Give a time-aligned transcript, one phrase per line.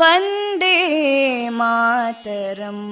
[0.00, 0.76] वन्दे
[1.58, 2.86] मातरम्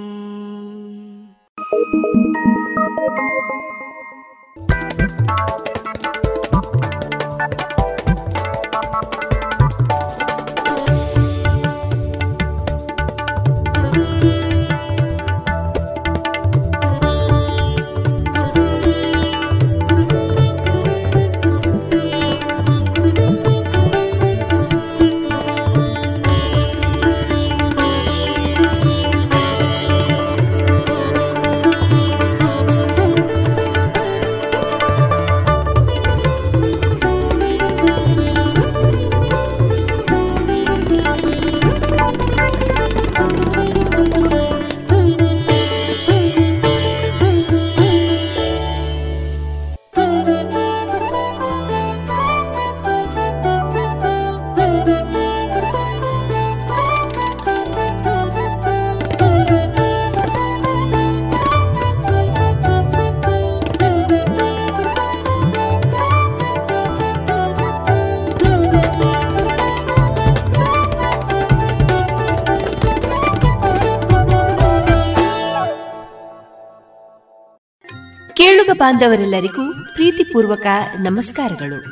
[78.74, 80.68] ಬಾಂಧವರೆಲ್ಲರಿಗೂ ಪ್ರೀತಿಪೂರ್ವಕ
[81.00, 81.86] ನಮಸ್ಕಾರಗಳು.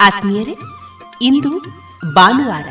[0.00, 0.54] ಆತ್ಮೀಯರೇ,
[1.22, 1.58] ಇಂದು
[2.14, 2.68] ಭಾನುವಾರ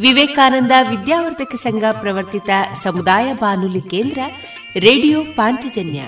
[0.00, 2.50] ವಿವೇಕಾನಂದ ವಿದ್ಯಾವರ್ಧಕ ಸಂಘ ಪ್ರವರ್ತಿತ
[2.82, 4.18] ಸಮುದಾಯ ಬಾನುಲಿ ಕೇಂದ್ರ
[4.76, 6.02] radio Panchajanya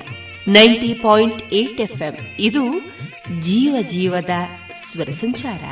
[0.49, 2.14] ninety point eight FM.
[2.38, 2.64] ಇದು
[3.41, 4.31] ಜೀವ ಜೀವದ
[4.76, 5.64] ಸ್ವರ ಸಂಚಾರ.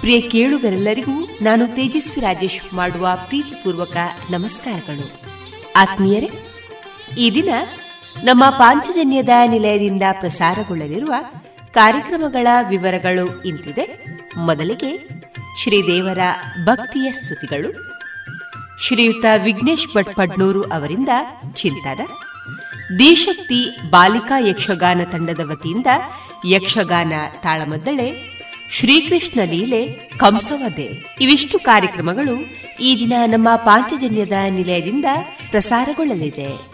[0.00, 3.96] ಪ್ರಿಯ ಕೇಳುಗರೆಲ್ಲರಿಗೂ ನಾನು ತೇಜಸ್ವಿ ರಾಜೇಶ್ ಮಾಡುವ ಪ್ರೀತಿಪೂರ್ವಕ
[4.30, 5.20] ನಮಸ್ಕಾರಗಳು.
[5.76, 6.30] ಆತ್ಮೀಯರೇ,
[7.18, 7.48] ಈ ದಿನ
[8.24, 11.14] ನಮ್ಮ ಪಾಂಚಜನ್ಯದ ನಿಲಯದಿಂದ ಪ್ರಸಾರಗೊಳ್ಳಲಿರುವ
[11.72, 14.04] ಕಾರ್ಯಕ್ರಮಗಳ ವಿವರಗಳು ಇಂತಿದೆ.
[14.36, 15.08] ಮೊದಲಿಗೆ
[15.62, 16.18] ಶ್ರೀದೇವರ
[16.64, 17.94] ಭಕ್ತಿಯ ಸ್ತುತಿಗಳು.
[18.82, 21.08] ಶ್ರೀಯುತ ವಿಘ್ನೇಶ್ ಭಟ್ ಪಡ್ನೂರು ಅವರಿಂದ
[21.52, 22.00] ಚಿಂತನ.
[22.98, 25.86] ದಿಶಕ್ತಿ ಬಾಲಿಕಾ ಯಕ್ಷಗಾನ ತಂಡದ ವತಿಯಿಂದ
[26.46, 27.12] ಯಕ್ಷಗಾನ
[27.42, 28.34] ತಾಳಮದ್ದಳೆ.
[28.70, 29.88] ಶ್ರೀಕೃಷ್ಣ ಲೀಲೆ
[30.18, 31.16] ಕಂಸವದೆ.
[31.20, 32.34] ಇವಿಷ್ಟು ಕಾರ್ಯಕ್ರಮಗಳು
[32.80, 35.04] ಈ ದಿನ ನಮ್ಮ ಪಾಂಚಜನ್ಯದ ನಿಲಯದಿಂದ
[35.50, 36.73] ಪ್ರಸಾರಗೊಳ್ಳಲಿದೆ.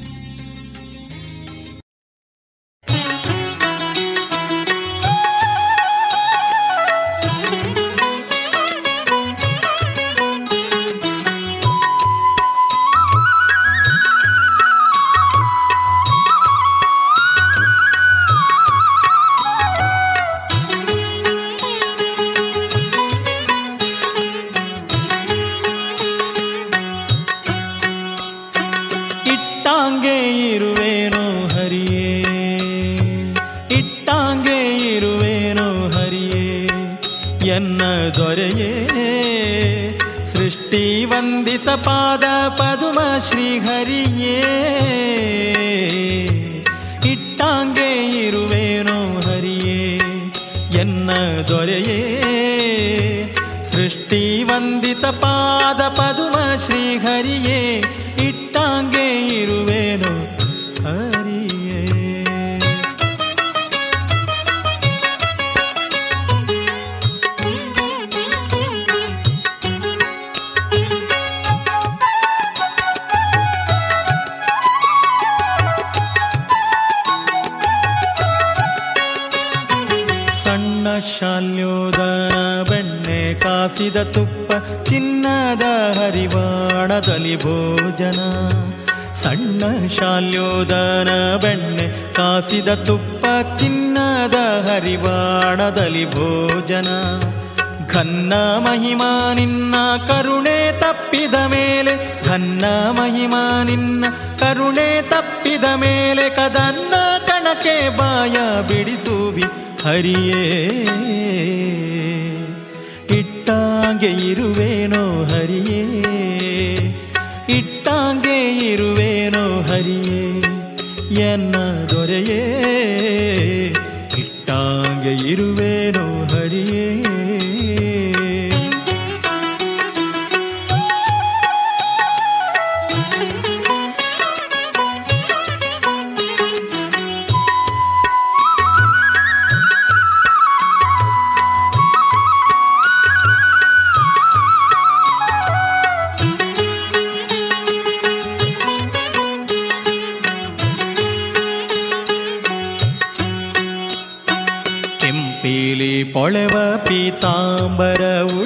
[110.01, 110.39] ಹರಿಯೇ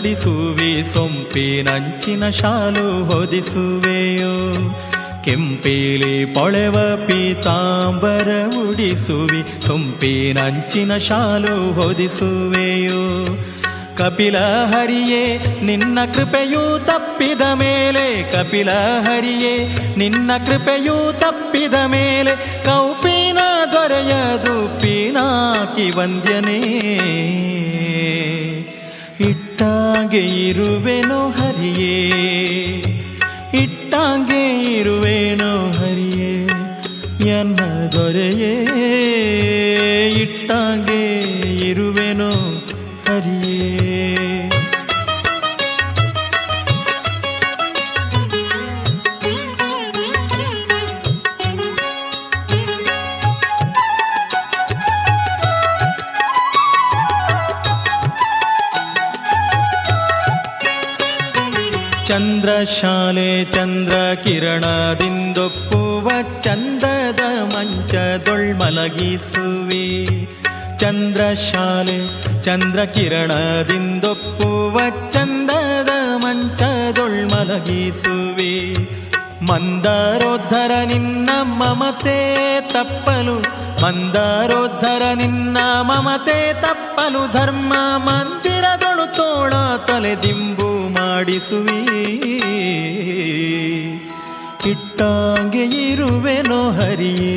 [0.06, 4.54] ಉಡಿಸುವಿ ಸೊಂಪಿನಂಚಿನ ಶಾಲು ಹೊದಿಸುವೆಯೋ.
[5.24, 6.74] ಕೆಂಪೇಲಿ ಪೊಳೆವ
[7.08, 13.26] ಪೀತಾಂಬರ ಉಡಿಸುವಿ ಸೊಂಪಿನಂಚಿನ ಶಾಲು ಹೊದಿಸುವೆಯೋ.
[13.98, 18.32] ಕಪಿಲ ಹರಿಯೇ, ನಿನ್ನ ಕೃಪೆಯೂ ತಪ್ಪಿದ ಮೇಲೆ.
[18.32, 18.72] ಕಪಿಲ
[19.02, 22.64] ಹರಿಯೇ, ನಿನ್ನ ಕೃಪೆಯೂ ತಪ್ಪಿದ ಮೇಲೆ.
[22.66, 23.38] ಕೌಪಿನ
[23.74, 26.96] ದೊರೆಯದು ಪೀನಾಕಿ ವಂದ್ಯನೇ.
[29.56, 32.10] ಇಟ್ಟಾಗೆ ಇರುವೆನೋ ಹರಿಯೇ?
[33.54, 36.42] ಇಟ್ಟಾಗೆ ಇರುವೆನೋ ಹರಿಯೇ?
[37.30, 37.56] ಎನ್ನ
[37.92, 38.75] ದೊರೆಯೇ?
[62.46, 66.10] ಚಂದ್ರಶಾಲೆ ಚಂದ್ರ ಕಿರಣದಿಂದೊಪ್ಪುವ
[66.42, 70.08] ಚಂದದ ಮಂಚದೊಳ್ಮಲಗಿಸುವಿ
[70.78, 72.08] ಚಂದ್ರಶಾಲೆ
[72.44, 74.80] ಚಂದ್ರ ಕಿರಣದಿಂದೊಪ್ಪುವ
[75.12, 78.76] ಚಂದದ ಮಂಚದೊಳ್ಮಲಗಿಸುವಿ
[79.42, 83.44] ಮಂದಾರೋದ್ಧರ ನಿನ್ನ ಮಮತೆ ತಪ್ಪಲು,
[83.84, 89.06] ಮಂದಾರೋದ್ಧರ ನಿನ್ನ ಮಮತೆ ತಪ್ಪಲು ಧರ್ಮ ಮಂದಿರದೊಳು
[89.88, 92.35] ತಲೆ ದಿಂಬು ಮಾಡಿಸುವಿ.
[94.70, 97.34] ಇಟ್ಟಾಂಗೆ ಇರುವೆನೋ ಹರಿಯೇ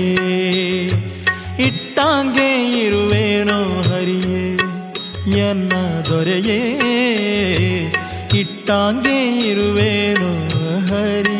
[1.67, 2.49] ಇಟ್ಟಾಂಗೆ
[2.85, 3.59] ಇರುವೆನೋ
[3.89, 4.45] ಹರಿಯೇ
[5.49, 5.73] ಎನ್ನ
[6.11, 6.61] ದೊರೆಯೇ
[8.35, 9.17] ಇಟ್ಟಾಂಗೆ
[9.51, 10.31] ಇರುವೆನೋ
[10.89, 11.38] ಹರಿಯೇ.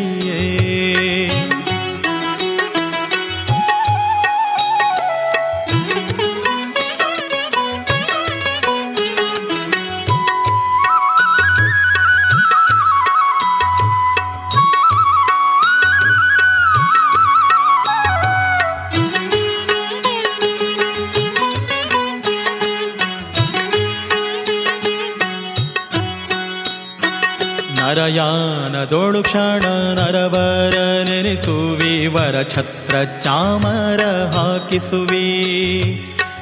[28.09, 29.63] ನರಯಾನದೋಳು ಕ್ಷಣ
[29.99, 30.77] ನರವರ
[31.09, 34.01] ನೆನೆಸುವಿ, ವರ ಛತ್ರ ಚಾಮರ
[34.35, 35.27] ಹಾಕಿಸುವಿ.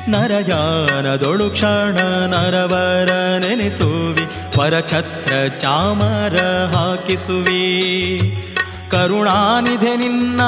[0.08, 4.24] ನರಯಾನದೊಳು ಕ್ಷಣ ನರವರ ನೆನೆಸುವಿ,
[4.58, 6.36] ವರ ಛತ್ರ ಚಾಮರ
[6.76, 7.62] ಹಾಕಿಸುವಿ.
[8.90, 10.40] ಕರುಣಾನಿಧೆ ನಿನ್ನ,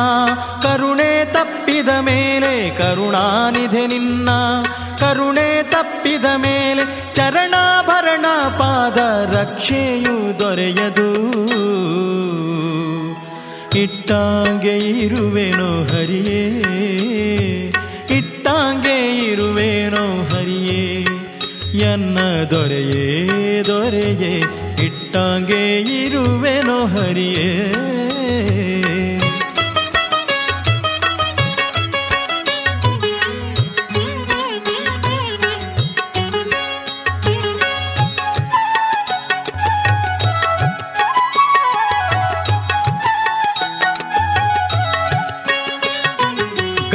[0.63, 4.29] ಕರುಣೆ ತಪ್ಪಿದ ಮೇಲೆ ಕರುಣಾನಿಧೆ ನಿನ್ನ,
[4.99, 8.27] ಕರುಣೆ ತಪ್ಪಿದ ಮೇಲೆ ಚರಣಾಭರಣ
[8.59, 8.99] ಪಾದ
[9.37, 11.09] ರಕ್ಷೆಯು ದೊರೆಯದು.
[13.83, 16.43] ಇಟ್ಟಾಂಗೆ ಇರುವೆನೋ ಹರಿಯೇ,
[18.19, 21.07] ಇಟ್ಟಾಂಗೆ ಇರುವೆನೋ ಹರಿಯೇ,
[21.79, 22.19] ಎನ್ನ
[22.51, 24.35] ದೊರೆಯೇ ದೊರೆಯೇ,
[24.85, 27.69] ಇಟ್ಟಾಂಗೆ ಇರುವೆನೋ ಹರಿಯೇ.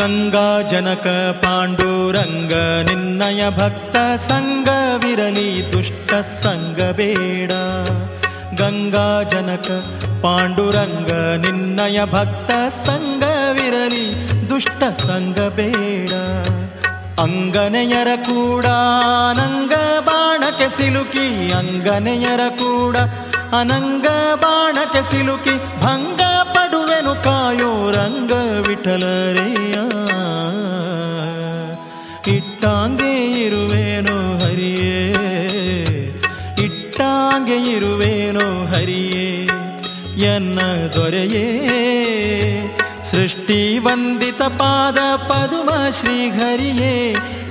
[0.04, 1.08] ಗಂಗಾ ಜನಕ
[1.44, 2.54] ಪಾಂಡುರಂಗ,
[2.90, 7.52] ನಿನ್ನಯ ಭಕ್ತ ಸಂಗವಿರಲಿ ದುಷ್ಟ ಸಂಗ ಬೇಡ.
[8.62, 9.70] ಗಂಗಾ ಜನಕ
[10.24, 11.12] ಪಾಂಡುರಂಗ,
[11.46, 12.52] ನಿನ್ನಯ ಭಕ್ತ
[12.86, 14.06] ಸಂಗವಿರಲಿ
[14.50, 16.14] ದುಷ್ಟ ಸಂಗ ಬೇಡ.
[17.20, 18.66] ಅಂಗನೆಯರ ಕೂಡ
[19.30, 22.98] ಅನಂಗ ಬಾಣಕ್ಕೆ ಸಿಲುಕಿ, ಅಂಗನೆಯರ ಕೂಡ
[23.60, 28.32] ಅನಂಗ ಬಾಣಕ್ಕೆ ಸಿಲುಕಿ, ಭಂಗ ಪಡುವೆನು ಕಾಯೋ ರಂಗ
[28.68, 29.74] ವಿಠಲರೆಯ.
[37.54, 39.48] ಇಟ್ಟಾಂಗೆ ಇರುವೇನೋ ಹರಿಯೇ,
[40.26, 40.60] ಎನ್ನ
[40.94, 41.46] ದೊರೆಯೇ?
[43.12, 45.70] ಸೃಷ್ಟಿ ವಂದಿತ ಪಾದ ಪದುಮ
[46.00, 47.10] ಶ್ರೀಹರಿಯೇ,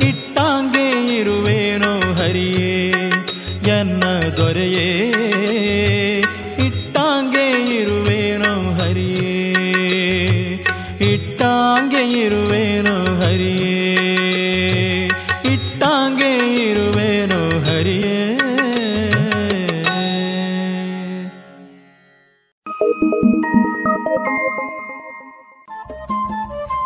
[0.08, 2.92] ಇಟ್ಟಾಂಗೆ ಇರುವೇನೋ ಹರಿಯೇ,
[3.70, 4.04] ಎನ್ನ
[4.36, 5.12] ದೊರೆಯೇ?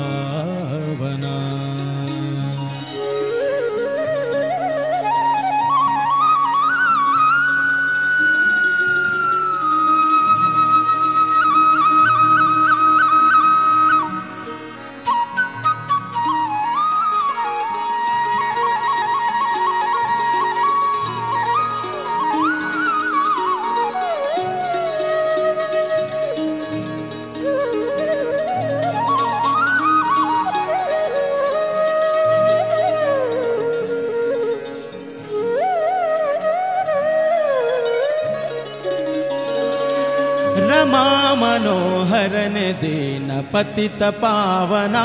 [43.52, 45.04] पतितपावना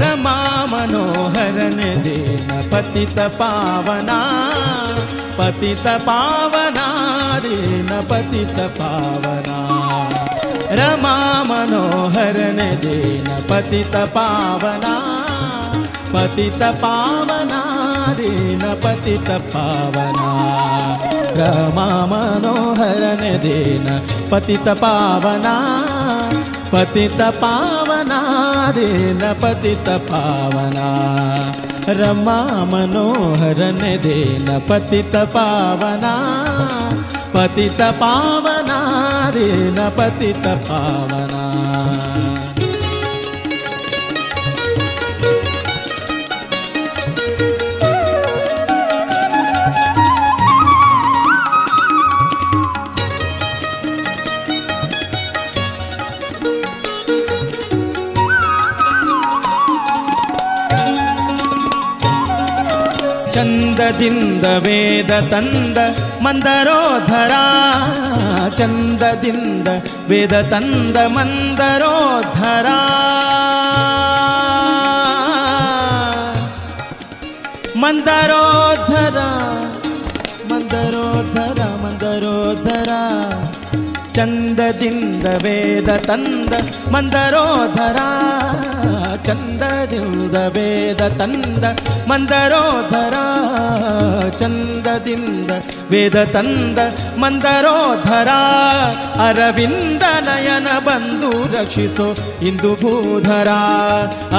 [0.00, 0.36] रमा
[0.72, 4.18] मनोहरन दीन पतितपावना
[5.38, 6.86] पतितपावना
[7.44, 9.58] दीन पतितपावना।
[10.78, 11.14] रमा
[11.48, 14.94] मनोहरन दीन पतितपावना
[16.14, 17.60] पतितपावना
[18.18, 20.28] दीन पतितपावना।
[21.38, 23.86] रमा मनोहरन दीन
[24.32, 25.54] पतितपावना
[26.74, 28.20] पतितपावना
[28.76, 28.88] रे
[29.42, 30.86] पतितपावना
[32.00, 32.38] रमा
[32.72, 34.16] मनोहर न दे
[34.68, 36.14] पतितपावना
[37.34, 38.80] पतितपावना
[39.36, 41.44] रेण पतितपाना
[63.34, 65.78] ಚಂದದಿಂದ ವೇದ ತಂದ
[66.22, 67.30] ಮಂದರೋಧರ.
[68.50, 69.68] ಚಂದದಿಂದ
[70.08, 72.66] ವೇದ ತಂದ ಮಂದರೋಧರ.
[77.76, 79.18] ಮಂದರೋಧರ.
[84.14, 86.52] ಚಂದದಿಂದ ವೇದ ತಂದ
[86.88, 87.96] ಮಂದರೋಧರ.
[89.22, 91.64] ಚಂದದಿಂದ ವೇದ ತಂದ
[92.08, 93.14] ಮಂದರೋಧರ.
[94.30, 95.50] ಚಂದದಿಂದ
[95.90, 96.78] ವೇದ ತಂದ
[97.18, 98.28] ಮಂದರೋಧರ.
[99.28, 103.48] ಅರವಿಂದ ನಯನ ಬಂದು ರಕ್ಷಿಸೋ ಇಂದು ಭೂಧರ.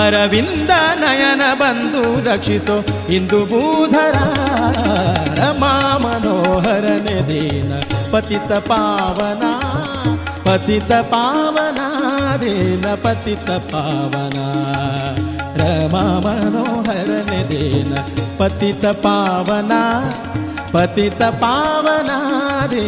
[0.06, 4.16] ಅರವಿಂದ ನಯನ ಬಂದು ರಕ್ಷಿಸೋ ಇಂದು ಭೂಧರ.
[5.36, 7.80] ರಮಾ ಮನೋಹರನೆ ದೀನ
[8.12, 9.65] ಪತಿತ ಪಾವನ.
[10.48, 11.88] पतित पावना
[12.36, 14.46] रे न पतित पावना।
[15.60, 18.06] रमा मनोहरीना
[18.40, 19.82] पति तावना
[20.74, 22.18] पति तावना
[22.66, 22.84] रे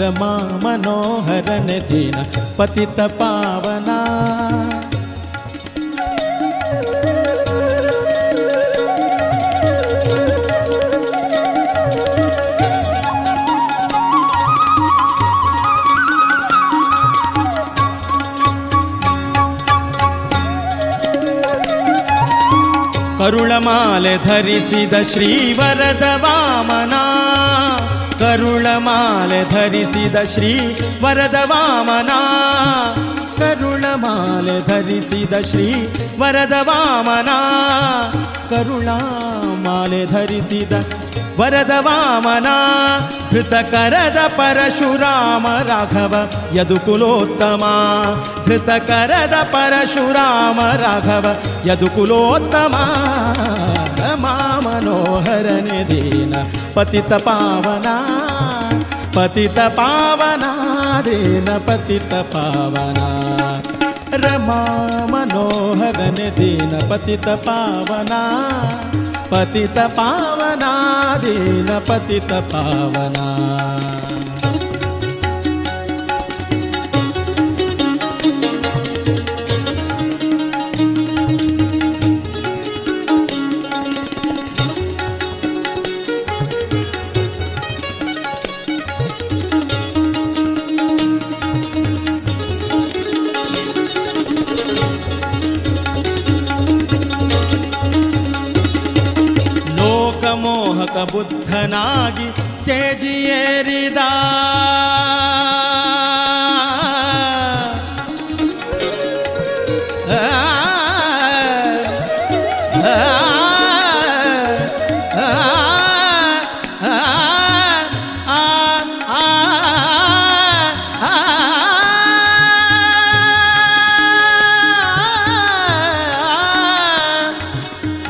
[0.00, 0.32] रमा
[0.64, 1.48] मनोहर
[1.88, 2.22] दीना
[2.58, 2.86] पति
[23.24, 26.92] ಕರುಳಮಾಲೆ ಧರಿಸಿದ ಶ್ರೀವರದ ವಾಮನ.
[28.18, 30.58] ಕರುಳಮಾಲೆ ಧರಿಸಿದ ಶ್ರೀ
[31.02, 32.10] ವರದ ವಾಮನ.
[33.42, 37.28] ಕರುಳಮಾಲೆ ಧರಿಸಿದ ಶ್ರೀ ವರದ ವಾಮನ.
[38.50, 41.03] ಕರುಳಾಮಾಲೆ ಧರಿಸಿದ
[41.39, 42.49] ವರದ ವಾಮನ
[43.31, 46.13] ಧೃತಕರದ ಪರಶುರಾಮ ರಾಘವ
[46.55, 47.63] ಯದುಕುಲೋತ್ತಮ
[48.45, 51.25] ಧೃತಕರದ ಪರಶುರಾಮ ರಾಘವ
[51.67, 52.75] ಯದುಕುಲೋತ್ತಮ
[53.99, 56.33] ರಮಾ ಮನೋಹರನೆ ದೀನ
[56.75, 57.87] ಪತಿತ ಪಾವನ
[59.15, 60.45] ಪತಿತ ಪಾವನ
[61.05, 63.01] ದೀನ ಪತಿತ ಪಾವನ
[64.15, 64.59] रमा
[65.09, 68.21] मनोहरन दीन पतित पावना
[69.31, 70.73] पतित पावना
[71.23, 73.27] दीन पतित पावना
[101.03, 102.27] ಬುದ್ಧನಾಗಿ
[102.65, 103.97] ತೇಜಿಯೇರಿದ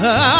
[0.02, 0.33] ಆ,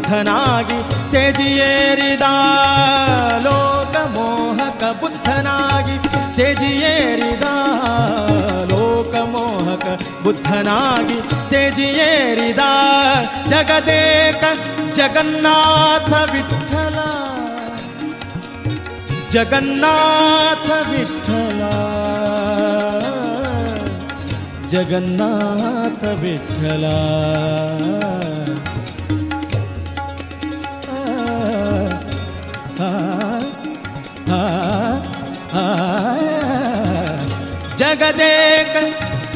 [0.00, 0.78] ಬುದ್ಧನಾಗಿ
[1.12, 2.26] ತೆಜಿಯೇರಿದ
[3.46, 5.96] ಲೋಕಮೋಹಕ ಬುದ್ಧನಾಗಿ
[6.36, 7.46] ತೆಜಿಯೇರಿದ
[8.72, 9.86] ಲೋಕಮೋಹಕ
[10.22, 11.18] ಬುದ್ಧನಾಗಿ
[11.50, 12.62] ತೆಜಿಯೇರಿದ
[13.48, 14.42] ಜಗದೇಕ
[14.94, 16.98] ಜಗನ್ನಾಥ ವಿಠಲ
[19.30, 21.62] ಜಗನ್ನಾಥ ವಿಠಲ
[24.68, 26.84] ಜಗನ್ನಾಥ ವಿಠಲ
[37.81, 38.73] जगदेक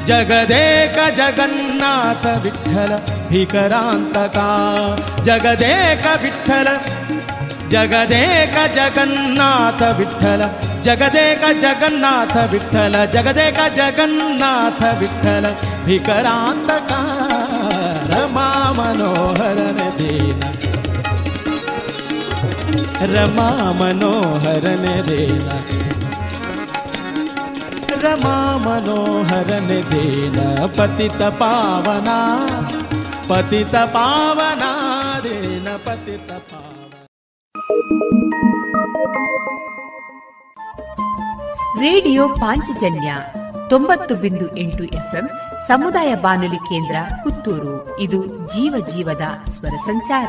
[0.08, 2.92] जगदेक जगन्नाथ विठ्ठल
[3.30, 4.50] भिकरान्तका
[5.28, 6.68] जगदेक विठ्ठल
[7.72, 10.44] जगदेक जगन्नाथ विठ्ठल
[10.88, 15.48] जगदेक जगन्नाथ विठ्ठल जगदेक जगन्नाथ विठ्ठल
[15.86, 17.02] भिकरान्तका
[18.12, 19.64] रमा मनोहर
[19.98, 20.46] दीन।
[23.14, 23.50] रमा
[23.82, 24.96] मनोहर ने
[28.02, 32.08] ರಮಾ ಮನೋಹರನ ದೇನ ಪತಿತ ಪಾವನ
[33.28, 34.64] ಪತಿತ ಪಾವನ,
[35.24, 36.92] ದೇನ ಪತಿತ ಪಾವನ.
[41.80, 43.16] ರೇಡಿಯೋ ಪಾಂಚಜನ್ಯ
[43.70, 45.30] ತೊಂಬತ್ತು ಬಿಂದು ಎಂಟು ಎಫ್ಎಂ
[45.68, 48.00] ಸಮುದಾಯ ಬಾನುಲಿ ಕೇಂದ್ರ ಪುತ್ತೂರು.
[48.00, 50.28] ಇದು ಜೀವ ಜೀವದ ಸ್ವರ ಸಂಚಾರ.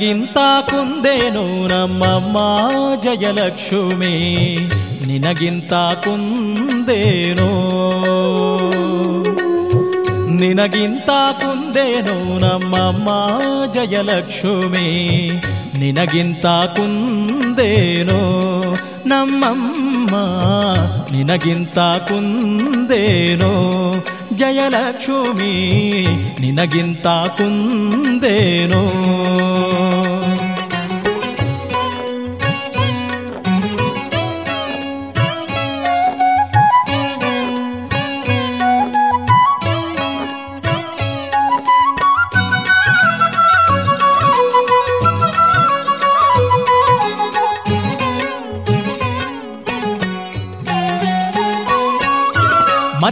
[0.00, 0.38] ನಿನಗಿಂತ
[0.70, 2.36] ಕುಂದೇನು ನಮ್ಮಮ್ಮ
[3.00, 4.56] ಜಯಲಕ್ಷ್ಮಿ?
[5.06, 7.48] ನಿನಗಿಂತ ಕುಂದೇನು?
[10.36, 13.08] ನಿನಗಿಂತ ಕುಂದೇನು ನಮ್ಮಮ್ಮ
[13.72, 15.30] ಜಯಲಕ್ಷ್ಮಿ?
[15.78, 18.20] ನಿನಗಿಂತ ಕುಂದೇನು
[19.08, 20.16] ನಮ್ಮಮ್ಮ?
[21.12, 23.50] ನಿನಗಿಂತ ಕುಂದೇನು
[24.34, 26.06] ಜಯಲಕ್ಷ್ಮಿ?
[26.40, 29.10] ನಿನಗಿಂತ ಕುಂದೇನೋ?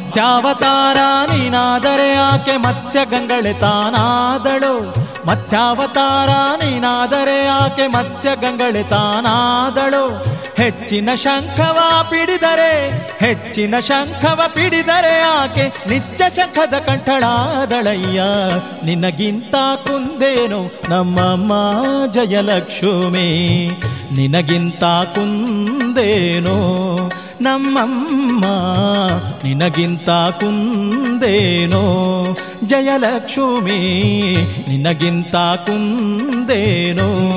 [0.09, 0.97] ಮತ್ಸ್ಯಾವತಾರ
[1.31, 4.94] ನೀನಾದರೆ ಆಕೆ ಮತ್ಸ್ಯ ಗಂಗಳೆ ತಾನಾದಳು.
[5.27, 6.29] ಮತ್ಸ್ಯಾವತಾರ
[6.64, 10.25] ನೀನಾದರೆ ಆಕೆ ಮತ್ಸ್ಯ ಗಂಗಳೆ ತಾನಾದಳು.
[10.57, 18.23] ಹೆಚ್ಚಿನ ಶಂಖವ ಪಿಡಿದರೆ, ಹೆಚ್ಚಿನ ಶಂಖವ ಪಿಡಿದರೆ ಆಕೆ ನಿಚ್ಚ ಶಂಖದ ಕಂಠಳಾದಳಯ್ಯ.
[18.85, 19.55] ನಿನಗಿಂತ
[19.87, 21.53] ಕುಂದೇನು ನಮ್ಮಮ್ಮ
[22.12, 23.68] ಜಯಲಕ್ಷ್ಮಿ?
[24.16, 26.59] ನಿನಗಿಂತ ಕುಂದೇನು
[27.40, 28.44] ನಮ್ಮಮ್ಮ
[29.44, 31.83] ನಿನಗಿಂತ ಕುಂದೇನೋ?
[32.66, 34.37] ಜಯಲಕ್ಷ್ಮಿ
[34.68, 37.29] ನಿನಗಿಂತ ಕುಂದೇನೋ?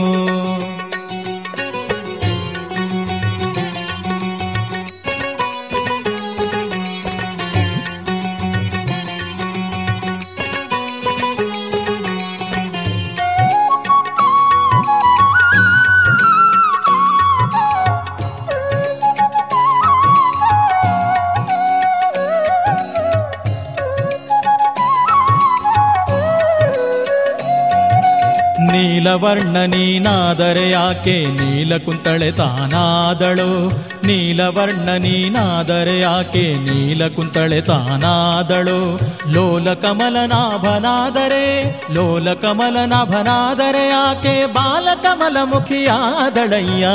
[30.31, 33.69] ನೀನಾದರೆ ಯಾಕೆ ನೀಲಕುಂತಳೆ ತಾನಾದಳು?
[34.07, 38.99] ನೀಲವರ್ಣ ನೀನಾದರೆ ಯಾಕೆ ನೀಲಕುಂತಳೆ ತಾನಾದಳು?
[39.31, 46.87] ಲೋಲ ಕಮಲನಾಭನಾದರೆ ಲೋಲ ಕಮಲನಾಭನಾದರೆ ಯಾಕೆ ಬಾಲಕಮಲ ಮುಖಿಯಾದಳಯ್ಯ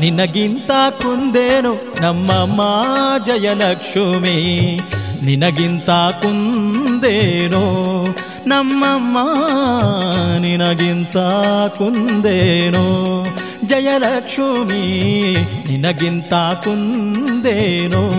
[0.00, 0.70] ನಿನಗಿಂತ
[1.02, 2.62] ಕುಂದೇನು ನಮ್ಮಮ್ಮ
[3.24, 4.80] ಜಯಲಕ್ಷ್ಮಿ?
[5.24, 7.93] ನಿನಗಿಂತ ಕುಂದೇನೋ
[8.46, 9.18] ನಮ್ಮಮ್ಮ
[10.38, 11.16] ನಿನಗಿಂತ
[11.78, 13.24] ಕುಂದೇನೋ?
[13.66, 15.36] ಜಯಲಕ್ಷ್ಮಿ
[15.68, 18.10] ನಿನಗಿಂತ ಕುಂದೇನೋ?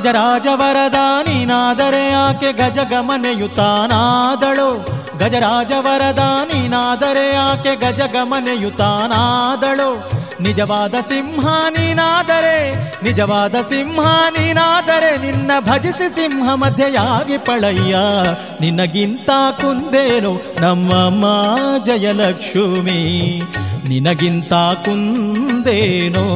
[0.00, 4.84] ಗಜರಾಜವರದ ನೀನಾದರೆ ಆಕೆ ಗಜಗಮನೆಯುತಾನಾದಳು
[5.18, 6.18] ಗಜರಾಜವರದ
[6.52, 17.96] ನೀನಾದರೆ ಆಕೆ ಗಜಗಮನೆಯುತಾನಾದಳು ನಿಜವಾದ ಸಿಂಹ ನೀನಾದರೆ ನಿಜವಾದ ಸಿಂಹ ನೀನಾದರೆ ನಿನ್ನ ಭಜಿಸಿ ಸಿಂಹ ಮಧ್ಯೆಯಾಗಿ ಪಳಯ್ಯ.
[18.60, 21.24] ನಿನಗಿಂತ ಕುಂದೇನು ನಮ್ಮಮ್ಮ
[21.84, 23.40] ಜಯಲಕ್ಷ್ಮಿ?
[23.88, 26.26] ನಿನಗಿಂತ ಕುಂದೇನೋ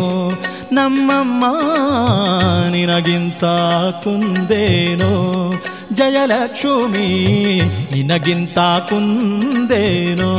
[0.74, 1.44] ನಮ್ಮಮ್ಮ
[2.70, 3.44] ನಿನಗಿಂತ
[4.04, 5.12] ಕುಂದೇನೋ
[5.92, 7.08] ಜಯಲಕ್ಷ್ಮಿ
[7.92, 8.58] ನಿನಗಿಂತ
[8.88, 10.32] ಕುಂದೇನೋ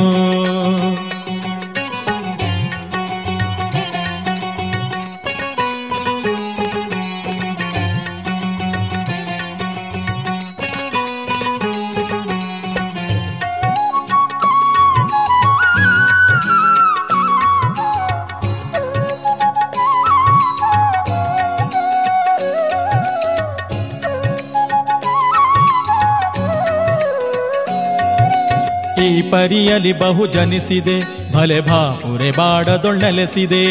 [29.31, 30.99] ಪರಿಯಲಿ ಬಹು ಜನಿಸಿದೆ
[31.33, 33.63] ಭಲೆ ಭಾಪುರೆ ಬಾಡದೊಣ್ಣೆಲೆಸಿದೆ.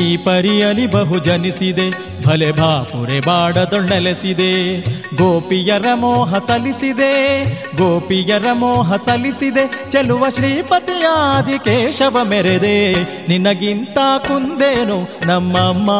[0.00, 1.90] ಈ ಪರಿಯಲಿ ಬಹು ಜನಿಸಿದೆ
[2.26, 4.80] ಭಲೆ ಭಾಪುರೆ ಬಾಡದೊಣ್ಣೆಲೆಸಿದೆ.
[5.16, 7.44] ಗೋಪಿಯರ ಮೋಹ ಸಲಿಸಿದೆ
[7.76, 12.92] ಗೋಪಿಯರ ಮೋಹ ಸಲಿಸಿದೆ ಚೆಲುವ ಶ್ರೀಪತಿಯಾದಿ ಕೇಶವ ಮೆರೆದೆ.
[13.28, 15.90] ನಿನಗಿಂತ ಕುಂದೇನು ನಮ್ಮಮ್ಮ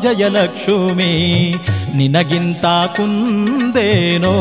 [0.00, 1.54] ಜಯಲಕ್ಷ್ಮಿ.
[1.96, 4.34] ನಿನಗಿಂತ ಕುಂದೇನೋ.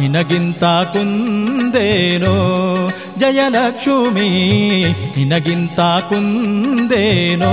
[0.00, 2.34] ನಿನಗಿಂತ ಕುಂದೇನೋ
[3.18, 4.28] ಜಯಲಕ್ಷ್ಮಿ?
[5.16, 7.52] ನಿನಗಿಂತ ಕುಂದೇನೋ?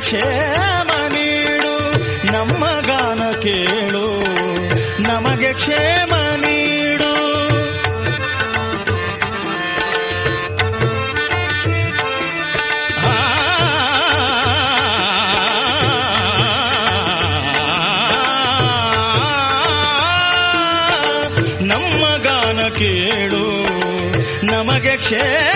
[0.00, 1.72] ಕ್ಷೇಮ ನೀಡು
[2.32, 4.04] ನಮ್ಮ ಗಾನ ಕೇಳು
[5.00, 7.12] ನಮಗೆ ಕ್ಷೇಮ ನೀಡು
[21.62, 23.44] ನಮ್ಮ ಗಾನ ಕೇಳು
[24.46, 25.49] ನಮಗೆ ಕ್ಷೇಮ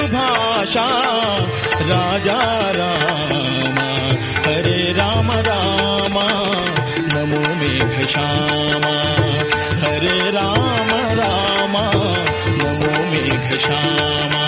[0.00, 0.86] मञ्जुभाषा
[1.90, 2.38] राजा
[2.76, 3.78] राम
[4.44, 6.16] हरे राम राम
[7.10, 8.94] नमो मेघश्यामा
[9.82, 10.90] हरे राम
[11.20, 11.76] राम
[12.60, 14.44] नमो मेघश्यामा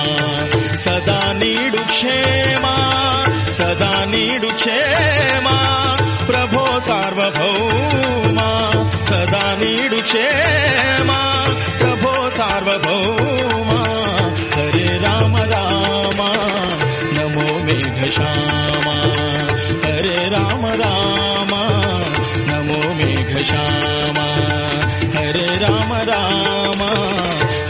[0.84, 2.74] सदा नीडु क्षेमा
[3.58, 3.92] सदा
[4.62, 5.56] क्षेमा।
[6.26, 8.50] प्रभो सार्वभौमा
[9.10, 11.20] सदा नीडु क्षेमा।
[11.78, 14.21] प्रभो सार्वभौमा
[15.01, 16.19] राम राम
[17.15, 18.95] नमो मेघश्यामा
[19.85, 21.51] हरे राम राम
[22.49, 24.27] नमो मेघश्यामा
[25.17, 26.81] हरे राम राम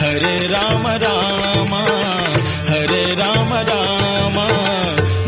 [0.02, 1.74] हरे राम राम
[2.70, 4.38] हरे Ram Ram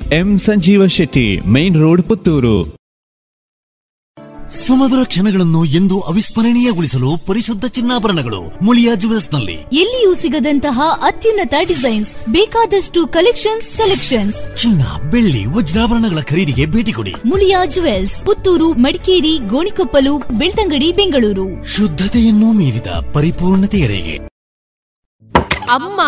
[0.13, 2.81] M Sanjeeva Shetty main road Puttur.
[4.49, 14.57] ಸುಮಧುರ ಕ್ಷಣಗಳನ್ನು ಎಂದು ಅವಿಸ್ಮರಣೀಯಗೊಳಿಸಲು ಪರಿಶುದ್ಧ ಚಿನ್ನಾಭರಣಗಳು ಮುಳಿಯಾ ಜುವೆಲ್ಸ್ನಲ್ಲಿ ಎಲ್ಲಿಯೂ ಸಿಗದಂತಹ ಅತ್ಯುನ್ನತ ಡಿಸೈನ್ಸ್ ಬೇಕಾದಷ್ಟು ಕಲೆಕ್ಷನ್ಸ್ ಸೆಲೆಕ್ಷನ್ಸ್.
[14.57, 17.13] ಚಿನ್ನ ಬೆಳ್ಳಿ ವಜ್ರಾಭರಣಗಳ ಖರೀದಿಗೆ ಭೇಟಿ ಕೊಡಿ.
[17.25, 21.75] ಮುಳಿಯಾ ಜುವೆಲ್ಸ್ ಪುತ್ತೂರು ಮಡಿಕೇರಿ ಗೋಣಿಕೊಪ್ಪಲು ಬೆಳ್ತಂಗಡಿ ಬೆಂಗಳೂರು.
[21.75, 24.17] ಶುದ್ಧತೆಯನ್ನು ಮೀರಿದ ಪರಿಪೂರ್ಣತೆಯಡೆಗೆ.
[25.65, 26.01] ಅಮ್ಮ!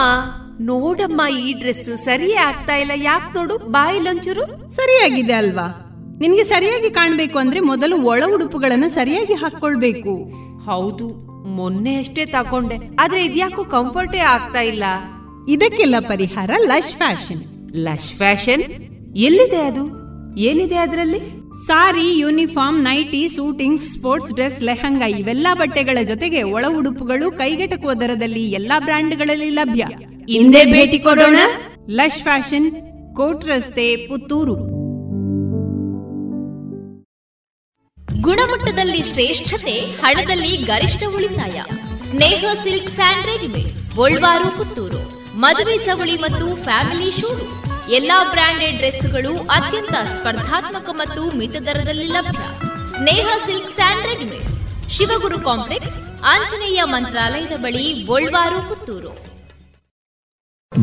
[0.61, 2.91] ನೋಡಮ್ಮ ಈ ಡ್ರೆಸ್ ಸರಿಯೇ ಆಗ್ತಾ ಇಲ್ಲ.
[2.95, 5.89] ಯಾಕೆ ನೋಡು ಬಾಯಿಲೊಂಚೂರು ಸರಿಯಾಗಿದೆ ಅಲ್ವಾ?
[6.19, 11.07] ನಿನ್ಗೆ ಸರಿಯಾಗಿ ಕಾಣ್ಬೇಕು ಅಂದ್ರೆ ಮೊದಲು ಒಳ ಉಡುಪುಗಳನ್ನ ಸರಿಯಾಗಿ ಹಾಕೊಳ್ಬೇಕು ಹೌದು
[11.43, 14.83] ಮೊನ್ನೆ ಅಷ್ಟೇ ತಕೊಂಡೆ ಆದ್ರೆ ಇದ್ಯಾಕೋ ಕಂಫರ್ಟೇ ಆಗ್ತಾ ಇಲ್ಲ.
[15.49, 17.71] ಇದಕ್ಕೆಲ್ಲ ಪರಿಹಾರ ಲಶ್ ಫ್ಯಾಷನ್.
[17.75, 18.61] Lush fashion?
[19.15, 20.03] ಎಲ್ಲಿದೆ ಅದು?
[20.37, 21.43] ಏನಿದೆ ಅದರಲ್ಲಿ?
[21.65, 28.79] Sari uniform nighty suiting sports dress lehenga ಇವೆಲ್ಲಾ ಬಟ್ಟೆಗಳ ಜೊತೆಗೆ ಒಳ ಉಡುಪುಗಳು ಕೈಗೆಟಕುವ ದರದಲ್ಲಿ ಎಲ್ಲಾ
[28.79, 29.85] ಬ್ರ್ಯಾಂಡ್ಗಳಲ್ಲಿ ಲಭ್ಯ.
[30.29, 31.37] ಹಿಂದೆ ಭೇಟಿ ಕೊಡೋಣ.
[31.89, 32.67] ಲಶ್ ಫ್ಯಾಷನ್
[33.15, 34.55] ಕೋಟ್ ರಸ್ತೆ ಪುತ್ತೂರು.
[38.21, 41.63] ಗುಣಮಟ್ಟದಲ್ಲಿ ಶ್ರೇಷ್ಠತೆ ಹಣದಲ್ಲಿ ಗರಿಷ್ಠ ಉಳಿತಾಯ.
[42.09, 45.01] Sneha silk and readymades Golwaru Puttur.
[45.37, 47.29] ಮದುವೆ ಚವಳಿ ಮತ್ತು ಫ್ಯಾಮಿಲಿ ಶೂ
[47.89, 52.45] ಎಲ್ಲಾ ಬ್ರಾಂಡೆಡ್ ಡ್ರೆಸ್ಗಳು ಅತ್ಯಂತ ಸ್ಪರ್ಧಾತ್ಮಕ ಮತ್ತು ಮಿತ ದರದಲ್ಲಿ ಲಭ್ಯ.
[52.97, 54.55] Sneha silk and readymades
[54.97, 59.32] Shivaguru complex Anjaneya ಮಂತ್ರಾಲಯದ ಬಳಿ ಗೋಲ್ವಾರು ಪುತ್ತೂರು.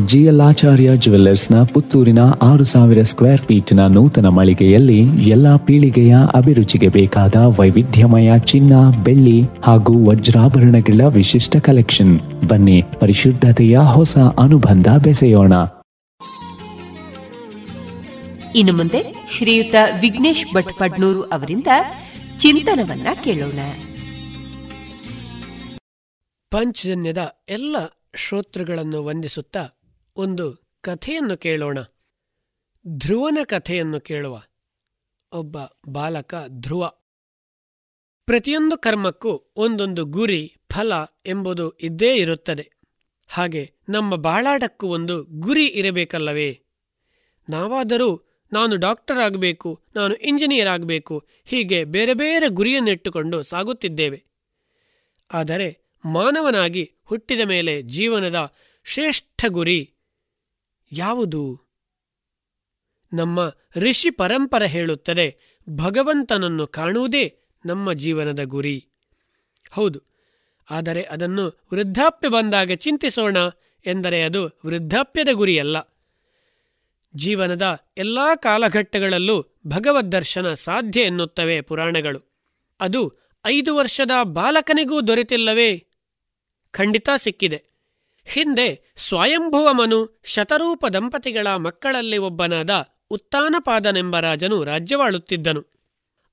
[0.05, 8.31] ಜಿಎಲ್ ಆಚಾರ್ಯ ಜುವೆಲ್ಲರ್ಸ್ನ ಪುತ್ತೂರಿನ ಆರು ಸಾವಿರ ಸ್ಕ್ವೇರ್ ಫೀಟ್ನ ನೂತನ ಮಳಿಗೆಯಲ್ಲಿ ಎಲ್ಲಾ ಪೀಳಿಗೆಯ ಅಭಿರುಚಿಗೆ ಬೇಕಾದ ವೈವಿಧ್ಯಮಯ
[8.39, 8.73] ಚಿನ್ನ
[9.03, 12.19] ಬೆಳ್ಳಿ ಹಾಗೂ ವಜ್ರಾಭರಣಗಳ ವಿಶಿಷ್ಟ ಕಲೆಕ್ಷನ್.
[12.47, 15.53] ಬನ್ನಿ ಪರಿಶುದ್ಧತೆಯ ಹೊಸ ಅನುಬಂಧ ಬೆಸೆಯೋಣ.
[18.55, 21.67] ಇನ್ನು ಮುಂದೆ ಶ್ರೀಯುತ ವಿಘ್ನೇಶ್ ಭಟ್ ಪಡ್ನೂರು ಅವರಿಂದ
[22.39, 23.59] ಚಿಂತನವನ್ನ ಕೇಳೋಣ.
[26.51, 27.75] ಪಂಚಜನ್ಯದ ಎಲ್ಲ
[28.15, 29.80] ಶ್ರೋತೃಗಳನ್ನು ವಂದಿಸುತ್ತಾ
[30.15, 31.77] ಒಂದು ಕಥೆಯನ್ನು ಕೇಳೋಣ.
[32.87, 34.41] ಧ್ರುವನ ಕಥೆಯನ್ನು ಕೇಳುವ.
[35.33, 35.57] ಒಬ್ಬ
[35.89, 36.93] ಬಾಲಕ ಧ್ರುವ.
[38.25, 40.93] ಪ್ರತಿಯೊಂದು ಕರ್ಮಕ್ಕೂ ಒಂದೊಂದು ಗುರಿ, ಫಲ
[41.25, 42.71] ಎಂಬುದು ಇದ್ದೇ ಇರುತ್ತದೆ.
[43.27, 46.61] ಹಾಗೆ ನಮ್ಮ ಬಾಳಾಟಕ್ಕೂ ಒಂದು ಗುರಿ ಇರಬೇಕಲ್ಲವೇ?
[47.49, 54.23] ನಾವಾದರೂ ನಾನು ಡಾಕ್ಟರ್ ಆಗಬೇಕು, ನಾನು ಇಂಜಿನಿಯರ್ ಆಗಬೇಕು, ಹೀಗೆ ಬೇರೆ ಬೇರೆ ಗುರಿಯನ್ನಿಟ್ಟುಕೊಂಡು ಸಾಗುತ್ತಿದ್ದೇವೆ.
[55.33, 58.53] ಆದರೆ ಮಾನವನಾಗಿ ಹುಟ್ಟಿದ ಮೇಲೆ ಜೀವನದ
[58.83, 59.93] ಶ್ರೇಷ್ಠ ಗುರಿ
[60.91, 61.71] ಯಾವುದು?
[63.13, 63.39] ನಮ್ಮ
[63.75, 65.37] ಋಷಿ ಪರಂಪರೆ ಹೇಳುತ್ತದೆ,
[65.69, 68.87] ಭಗವಂತನನ್ನು ಕಾಣುವುದೇ ನಮ್ಮ ಜೀವನದ ಗುರಿ.
[69.71, 69.99] ಹೌದು,
[70.69, 73.37] ಆದರೆ ಅದನ್ನು ವೃದ್ಧಾಪ್ಯ ಬಂದಾಗ ಚಿಂತಿಸೋಣ
[73.85, 75.77] ಎಂದರೆ ಅದು ವೃದ್ಧಾಪ್ಯದ ಗುರಿಯಲ್ಲ.
[77.15, 82.19] ಜೀವನದ ಎಲ್ಲಾ ಕಾಲಘಟ್ಟಗಳಲ್ಲೂ ಭಗವದ್ ದರ್ಶನ ಸಾಧ್ಯ ಎನ್ನುತ್ತವೆ ಪುರಾಣಗಳು.
[82.79, 83.13] ಅದು
[83.45, 85.87] ಐದು ವರ್ಷದ ಬಾಲಕನಿಗೂ ದೊರೆತಿಲ್ಲವೇ?
[86.71, 87.70] ಖಂಡಿತ ಸಿಕ್ಕಿದೆ.
[88.25, 92.69] ಹಿಂದೆ ಸ್ವಯಂಭುವಮನು ಶತರೂಪ ದಂಪತಿಗಳ ಮಕ್ಕಳಲ್ಲಿ ಒಬ್ಬನಾದ
[93.09, 95.65] ಉತ್ತಾನಪಾದನೆಂಬ ರಾಜನು ರಾಜ್ಯವಾಳುತ್ತಿದ್ದನು.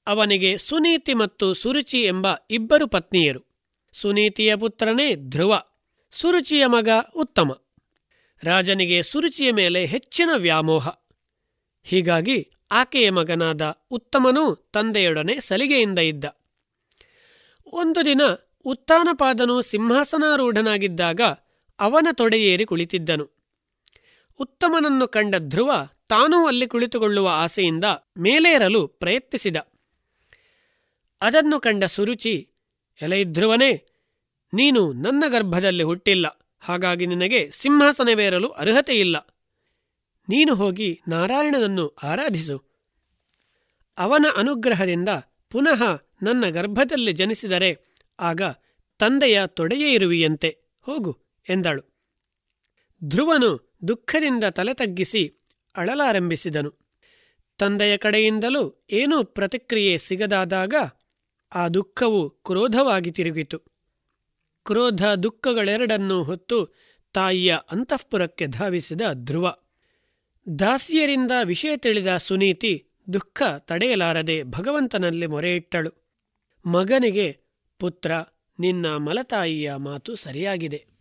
[0.07, 3.45] ಅವನಿಗೆ ಸುನೀತಿ ಮತ್ತು ಸುರುಚಿ ಎಂಬ ಇಬ್ಬರು ಪತ್ನಿಯರು.
[3.93, 5.63] ಸುನೀತಿಯ ಪುತ್ರನೇ ಧ್ರುವ,
[6.11, 7.63] ಸುರುಚಿಯ ಮಗ ಉತ್ತಮ.
[8.43, 10.89] ರಾಜನಿಗೆ ಸುರುಚಿಯ ಮೇಲೆ ಹೆಚ್ಚಿನ ವ್ಯಾಮೋಹ.
[11.85, 16.25] ಹೀಗಾಗಿ ಆಕೆಯ ಮಗನಾದ ಉತ್ತಮನೂ ತಂದೆಯೊಡನೆ ಸಲಿಗೆಯಿಂದ ಇದ್ದ.
[17.73, 18.21] ಒಂದು ದಿನ
[18.65, 21.21] ಉತ್ತಾನಪಾದನು ಸಿಂಹಾಸನಾರೂಢನಾಗಿದ್ದಾಗ
[21.81, 23.31] ಅವನ ತೊಡೆಯೇರಿ ಕುಳಿತಿದ್ದನು.
[24.41, 27.85] ಉತ್ತಮನನ್ನು ಕಂಡ ಧ್ರುವ ತಾನೂ ಅಲ್ಲಿ ಕುಳಿತುಕೊಳ್ಳುವ ಆಸೆಯಿಂದ
[28.19, 29.57] ಮೇಲೇರಲು ಪ್ರಯತ್ನಿಸಿದ.
[31.21, 32.49] ಅದನ್ನು ಕಂಡ ಸುರುಚಿ,
[33.03, 33.87] ಎಲೈ ಧ್ರುವನೇ,
[34.55, 36.47] ನೀನು ನನ್ನ ಗರ್ಭದಲ್ಲಿ ಹುಟ್ಟಿಲ್ಲ.
[36.61, 39.37] ಹಾಗಾಗಿ ನಿನಗೆ ಸಿಂಹಾಸನವೇರಲು ಅರ್ಹತೆಯಿಲ್ಲ.
[40.29, 42.65] ನೀನು ಹೋಗಿ ನಾರಾಯಣನನ್ನು ಆರಾಧಿಸು.
[43.99, 45.09] ಅವನ ಅನುಗ್ರಹದಿಂದ
[45.51, 45.83] ಪುನಃ
[46.23, 48.43] ನನ್ನ ಗರ್ಭದಲ್ಲಿ ಜನಿಸಿದರೆ ಆಗ
[48.99, 50.59] ತಂದೆಯ ತೊಡೆಯೇ ಇರುವಿಯಂತೆ.
[50.81, 51.28] ಹೋಗು.
[51.49, 51.99] ಎಂದಳು.
[53.05, 55.35] ಧ್ರುವನು ದುಃಖದಿಂದ ತಲೆ ತಗ್ಗಿಸಿ
[55.77, 56.75] ಅಳಲಾರಂಭಿಸಿದನು.
[57.59, 60.75] ತಂದೆಯ ಕಡೆಯಿಂದಲೂ ಏನೂ ಪ್ರತಿಕ್ರಿಯೆ ಸಿಗದಾದಾಗ
[61.55, 63.59] ಆ ದುಃಖವು ಕ್ರೋಧವಾಗಿ ತಿರುಗಿತು.
[64.65, 66.75] ಕ್ರೋಧ ದುಃಖಗಳೆರಡನ್ನೂ ಹೊತ್ತು
[67.13, 69.57] ತಾಯಿಯ ಅಂತಃಪುರಕ್ಕೆ ಧಾವಿಸಿದ ಧ್ರುವ.
[70.59, 75.91] ದಾಸಿಯರಿಂದ ವಿಷಯ ತಿಳಿದ ಸುನೀತಿ ದುಃಖ ತಡೆಯಲಾರದೆ ಭಗವಂತನಲ್ಲಿ ಮೊರೆಯಿಟ್ಟಳು.
[76.67, 77.41] ಮಗನಿಗೆ
[77.79, 78.13] ಪುತ್ರ,
[78.61, 80.98] ನಿನ್ನ ಮಲತಾಯಿಯ ಮಾತು ಸರಿಯಾಗಿದೆ.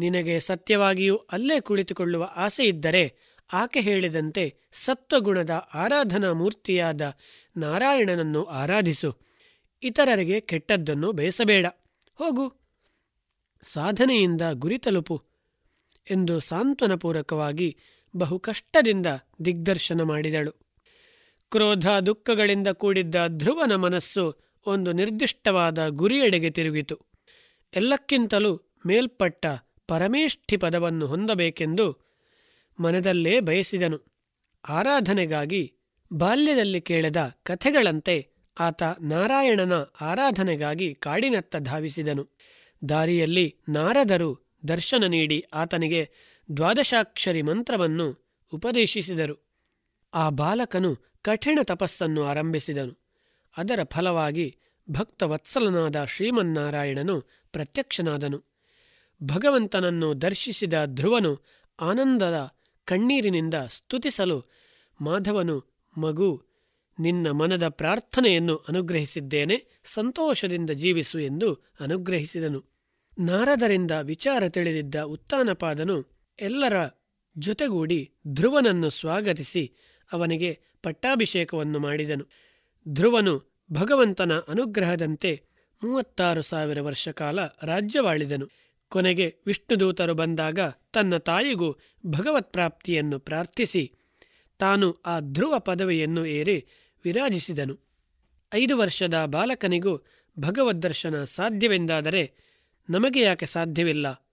[0.00, 3.04] ನಿನಗೆ ಸತ್ಯವಾಗಿಯೂ ಅಲ್ಲೇ ಕುಳಿತುಕೊಳ್ಳುವ ಆಸೆಯಿದ್ದರೆ
[3.52, 7.00] ಆಕೆ ಹೇಳಿದಂತೆ ಸತ್ವಗುಣದ ಆರಾಧನಾ ಮೂರ್ತಿಯಾದ
[7.56, 9.10] ನಾರಾಯಣನನ್ನು ಆರಾಧಿಸು.
[9.82, 11.66] ಇತರರಿಗೆ ಕೆಟ್ಟದ್ದನ್ನು ಬಯಸಬೇಡ
[12.14, 12.46] ಹೋಗು.
[13.62, 15.16] ಸಾಧನೆಯಿಂದ ಗುರಿ ತಲುಪು
[16.10, 17.76] ಎಂದು ಸಾಂತ್ವನಪೂರ್ವಕವಾಗಿ
[18.16, 19.06] ಬಹು ಕಷ್ಟದಿಂದ
[19.44, 20.52] ದಿಗ್ದರ್ಶನ ಮಾಡಿದಳು.
[21.50, 24.24] ಕ್ರೋಧ ದುಃಖಗಳಿಂದ ಕೂಡಿದ್ದ ಧ್ರುವನ ಮನಸ್ಸು
[24.66, 26.98] ಒಂದು ನಿರ್ದಿಷ್ಟವಾದ ಗುರಿಯೆಡೆಗೆ ತಿರುಗಿತು.
[27.76, 28.52] ಎಲ್ಲಕ್ಕಿಂತಲೂ
[28.86, 29.46] ಮೇಲ್ಪಟ್ಟ
[29.90, 31.98] ಪರಮೇಷ್ಠಿ ಪದವನ್ನು ಹೊಂದಬೇಕೆಂದು
[32.80, 33.98] ಮನದಲ್ಲೇ ಬಯಸಿದನು.
[34.68, 35.74] ಆರಾಧನೆಗಾಗಿ
[36.12, 38.28] ಬಾಲ್ಯದಲ್ಲಿ ಕೇಳದ ಕಥೆಗಳಂತೆ
[38.60, 42.28] ಆತ ನಾರಾಯಣನ ಆರಾಧನೆಗಾಗಿ ಕಾಡಿನತ್ತ ಧಾವಿಸಿದನು.
[42.88, 46.10] ದಾರಿಯಲ್ಲಿ ನಾರದರು ದರ್ಶನ ನೀಡಿ ಆತನಿಗೆ
[46.56, 49.34] ದ್ವಾದಶಾಕ್ಷರಿ ಮಂತ್ರವನ್ನು ಉಪದೇಶಿಸಿದರು.
[50.14, 52.98] ಆ ಬಾಲಕನು ಕಠಿಣ ತಪಸ್ಸನ್ನು ಆರಂಭಿಸಿದನು.
[53.56, 54.58] ಅದರ ಫಲವಾಗಿ
[54.90, 57.20] ಭಕ್ತವತ್ಸಲನಾದ ಶ್ರೀಮನ್ನಾರಾಯಣನು
[57.52, 58.49] ಪ್ರತ್ಯಕ್ಷನಾದನು.
[59.22, 61.40] ಭಗವಂತನನ್ನು ದರ್ಶಿಸಿದ ಧ್ರುವನು
[61.80, 62.52] ಆನಂದದ
[62.84, 64.44] ಕಣ್ಣೀರಿನಿಂದ ಸ್ತುತಿಸಲು,
[65.00, 65.64] ಮಾಧವನು,
[65.98, 66.42] ಮಗು,
[67.00, 72.64] ನಿನ್ನ ಮನದ ಪ್ರಾರ್ಥನೆಯನ್ನು ಅನುಗ್ರಹಿಸಿದ್ದೇನೆ, ಸಂತೋಷದಿಂದ ಜೀವಿಸು ಎಂದು ಅನುಗ್ರಹಿಸಿದನು.
[73.18, 76.06] ನಾರದರಿಂದ ವಿಚಾರ ತಿಳಿದಿದ್ದ ಉತ್ತಾನಪಾದನು
[76.40, 76.72] ಎಲ್ಲರ
[77.38, 79.72] ಜೊತೆಗೂಡಿ ಧ್ರುವನನ್ನು ಸ್ವಾಗತಿಸಿ
[80.12, 82.24] ಅವನಿಗೆ ಪಟ್ಟಾಭಿಷೇಕವನ್ನು ಮಾಡಿದನು.
[82.88, 85.42] ಧ್ರುವನು ಭಗವಂತನ ಅನುಗ್ರಹದಂತೆ
[85.84, 88.48] ಮೂವತ್ತಾರು ಸಾವಿರ ವರ್ಷ ಕಾಲ ರಾಜ್ಯವಾಳಿದನು.
[88.90, 90.58] ಕೊನೆಗೆ ವಿಷ್ಣುದೂತರು ಬಂದಾಗ
[90.92, 91.76] ತನ್ನ ತಾಯಿಗೂ
[92.06, 93.92] ಭಗವತ್ಪ್ರಾಪ್ತಿಯನ್ನು ಪ್ರಾರ್ಥಿಸಿ.
[94.58, 96.66] ತಾನು ಆ ಧ್ರುವ ಪದವಿಯನ್ನು ಏರಿ
[97.04, 97.78] ವಿರಾಜಿಸಿದನು.
[98.54, 100.06] ಐದು ವರ್ಷದ ಬಾಲಕನಿಗೂ
[100.38, 102.34] ಭಗವದ್ದರ್ಶನ ಸಾಧ್ಯವೆಂದಾದರೆ
[102.90, 104.28] ನಮಗೆ ಯಾಕೆ ಸಾಧ್ಯವಿಲ್ಲ?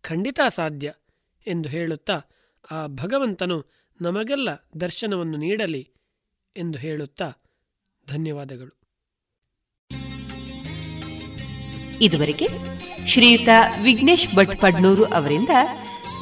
[0.00, 0.94] ಖಂಡಿತ ಸಾಧ್ಯ
[1.46, 2.22] ಎಂದು ಹೇಳುತ್ತಾ
[2.70, 3.66] ಆ ಭಗವಂತನು
[4.00, 5.90] ನಮಗೆಲ್ಲ ದರ್ಶನವನ್ನು ನೀಡಲಿ
[6.56, 7.32] ಎಂದು ಹೇಳುತ್ತಾ
[8.08, 8.85] ಧನ್ಯವಾದಗಳು.
[12.00, 12.48] ಇದುವರೆಗೆ
[13.06, 13.48] ಶ್ರೀಯುತ
[13.82, 15.48] ವಿಘ್ನೇಶ್ ಭಟ್ ಪಡ್ನೂರು ಅವರಿಂದ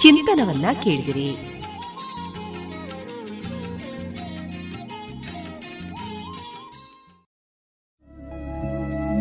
[0.01, 1.55] ಚಿಂತನವನ್ನ ಕೇಳಿದಿರಿ.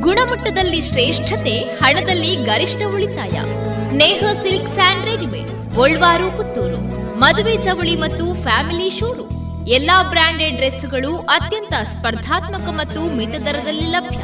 [0.01, 3.41] ಗುಣಮಟ್ಟದಲ್ಲಿ ಶ್ರೇಷ್ಠತೆ, ಹಣದಲ್ಲಿ ಗರಿಷ್ಠ ಉಳಿತಾಯ.
[3.89, 6.77] Sneha silk and readymade Golwaru, Puttur.
[7.19, 9.67] ಮದುವೆ ಚವಳಿ ಮತ್ತು ಫ್ಯಾಮಿಲಿ ಶೋರೂಮ್.
[9.67, 14.17] ಎಲ್ಲಾ ಬ್ರಾಂಡೆಡ್ ಡ್ರೆಸ್ಗಳು ಅತ್ಯಂತ ಸ್ಪರ್ಧಾತ್ಮಕ ಮತ್ತು ಮಿತ ದರದಲ್ಲಿ ಲಭ್ಯ.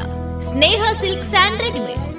[0.49, 2.18] Sneha silk and readymades.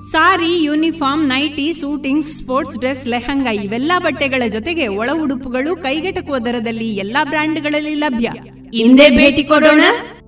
[0.00, 7.24] Sari uniform nighty suiting sports dress lehenga ಇವೆಲ್ಲ ಬಟ್ಟೆಗಳ ಜೊತೆಗೆ ಒಳ ಉಡುಪುಗಳು ಕೈಗೆಟಕುವ ದರದಲ್ಲಿ ಎಲ್ಲಾ
[7.24, 8.32] ಬ್ರ್ಯಾಂಡ್ಗಳಲ್ಲಿ ಲಭ್ಯ.
[8.78, 9.80] ಹಿಂದೆ ಭೇಟಿ ಕೊಡೋಣ.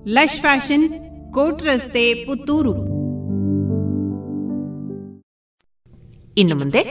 [0.07, 0.89] ಲಶ್ ಫ್ಯಾಷನ್
[1.33, 2.71] ಕೋಟ್ ರಸ್ತೆ ಪುತ್ತೂರು.
[6.37, 6.83] ಇನ್ನು ಮುಂದೆ.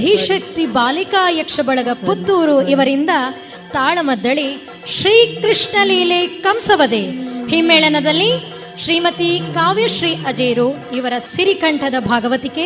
[0.00, 3.10] ಧೀಶಕ್ತಿ ಬಾಲಿಕಾ ಯಕ್ಷ ಬಳಗ ಪುತ್ತೂರು ಇವರಿಂದ
[3.72, 7.10] ತಾಳಮದ್ದಳಿ ಶ್ರೀಕೃಷ್ಣ ಲೀಲೆ ಕಂಸವದೆ.
[7.46, 12.64] ಹಿಮ್ಮೇಳನದಲ್ಲಿ ಶ್ರೀಮತಿ ಕಾವ್ಯಶ್ರೀ ಅಜೇರು ಇವರ ಸಿರಿಕಂಠದ ಭಾಗವತಿಕೆ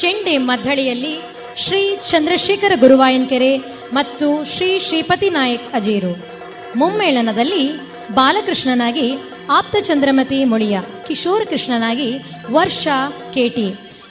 [0.00, 1.14] ಚೆಂಡೆ ಮದ್ದಳಿಯಲ್ಲಿ
[1.56, 3.52] ಶ್ರೀ ಚಂದ್ರಶೇಖರ ಗುರುವಾಯನ್ಕೆರೆ
[3.92, 6.12] ಮತ್ತು ಶ್ರೀ ಶ್ರೀಪತಿ ನಾಯಕ್ ಅಜೇರು.
[6.76, 7.64] ಮುಮ್ಮೇಳನದಲ್ಲಿ
[8.14, 9.06] ಬಾಲಕೃಷ್ಣನಾಗಿ
[9.50, 10.78] ಆಪ್ತ ಚಂದ್ರಮತಿ ಮುಳಿಯ
[11.08, 12.10] ಕಿಶೋರ್ ಕೃಷ್ಣನಾಗಿ
[12.52, 12.86] ವರ್ಷ
[13.34, 13.68] ಕೆಟಿ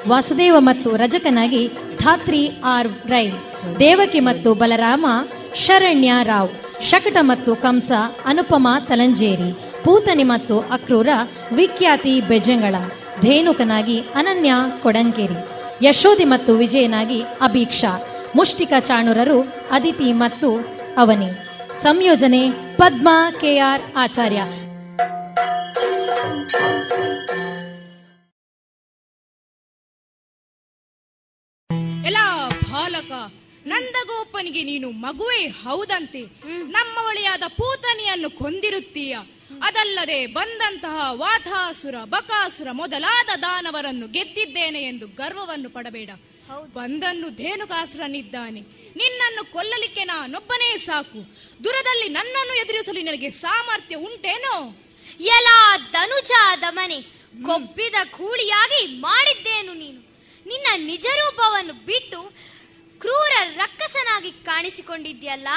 [0.07, 1.63] ವಾಸುದೇವ ಮತ್ತು ರಜಕನಾಗಿ
[1.99, 3.27] ಧಾತ್ರಿ ಆರ್ ರೈ,
[3.79, 5.05] ದೇವಕಿ ಮತ್ತು ಬಲರಾಮ
[5.55, 6.51] ಶರಣ್ಯ ರಾವ್,
[6.89, 7.91] ಶಕಟ ಮತ್ತು ಕಂಸ
[8.25, 9.49] ಅನುಪಮ ತಲಂಜೇರಿ
[9.87, 11.09] ಪೂತನಿ ಮತ್ತು ಅಕ್ರೂರ
[11.55, 12.75] ವಿಖ್ಯಾತಿ ಬೆಜಂಗಳ
[13.21, 15.37] ಧೇನುಕನಾಗಿ ಅನನ್ಯ ಕೊಡಂಕೇರಿ
[15.85, 17.91] ಯಶೋಧಿ ಮತ್ತು ವಿಜಯನಾಗಿ ಅಭೀಕ್ಷಾ
[18.35, 19.37] ಮುಷ್ಟಿಕ ಚಾಣುರರು
[19.71, 20.49] ಅದಿತಿ ಮತ್ತು
[20.97, 21.29] ಅವನಿ.
[21.81, 24.41] ಸಂಯೋಜನೆ ಪದ್ಮಾ ಕೆಆರ್ ಆಚಾರ್ಯ.
[32.05, 32.17] ಎಲ್ಲ
[32.73, 33.11] ಬಾಲಕ
[33.67, 36.23] ನಂದಗೋಪನಿಗೆ ನೀನು ಮಗುವೇ ಹೌದಂತೆ.
[36.67, 39.17] ನಮ್ಮ ಒಳೆಯಾದ ಪೂತನಿಯನ್ನು ಕೊಂದಿರುತ್ತೀಯ.
[39.63, 46.09] ಅದಲ್ಲದೆ ಬಂದಂತಹ ವಾತಾಸುರ ಬಕಾಸುರ ಮೊದಲಾದ ದಾನವರನ್ನು ಗೆದ್ದಿದ್ದೇನೆ ಎಂದು ಗರ್ವವನ್ನು ಪಡಬೇಡ.
[46.73, 48.61] ಬಂದನ್ನು ಧೇನುಕಾಸುರನಿದ್ದಾನೆ.
[48.95, 51.35] ನಿನ್ನನ್ನು ಕೊಲ್ಲಲಿಕ್ಕೆ ನಾನೊಬ್ಬನೇ ಸಾಕು.
[51.63, 54.85] ದುರದಲ್ಲಿ ನನ್ನನ್ನು ಎದುರಿಸಲು ನಿನಗೆ ಸಾಮರ್ಥ್ಯ ಉಂಟೇನೋ?
[55.19, 57.01] ಎಲಾ ಧನುಜಾದ ಮನೆ
[57.41, 59.99] ಕೊಬ್ಬಿದ ಕೂಳಿಯಾಗಿ ಮಾಡಿದ್ದೇನು ನೀನು?
[60.45, 62.33] ನಿನ್ನ ನಿಜ ರೂಪವನ್ನು ಬಿಟ್ಟು
[62.99, 65.47] ಕ್ರೂರ ರಕ್ಕಸನಾಗಿ ಕಾಣಿಸಿಕೊಂಡಿದ್ಯಲ್ಲ?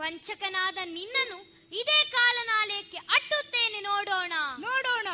[0.00, 1.38] ವಂಚಕನಾದ ನಿನ್ನನ್ನು
[1.72, 4.32] ಇದೇ ಕಾಲನಾಲಯಕ್ಕೆ ಅಟ್ಟುತ್ತೇನೆ ನೋಡೋಣ.
[4.60, 5.08] ನೋಡೋಣ.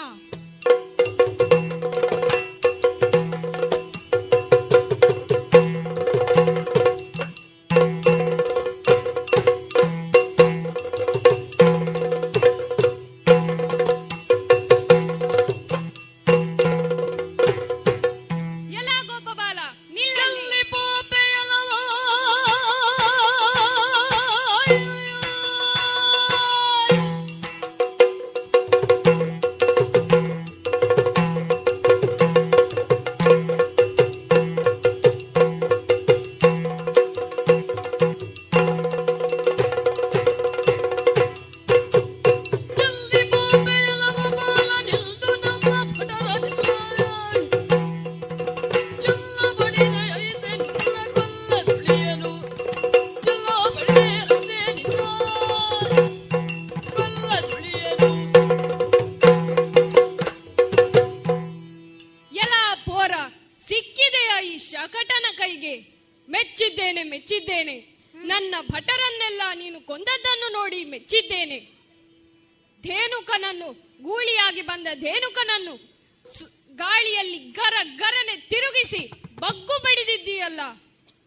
[78.87, 80.61] ತಿರುಗಿಸಿ ಬಗ್ಗು ಬಡಿದಿದ್ದೀಯಲ್ಲ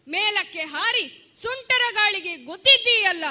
[0.08, 3.24] ಮೇಲಕ್ಕೆ ಹಾರಿ ಸುಂಟರ ಗಾಳಿಗೆ ಗೊತ್ತಿದ್ದೀಯಲ್ಲ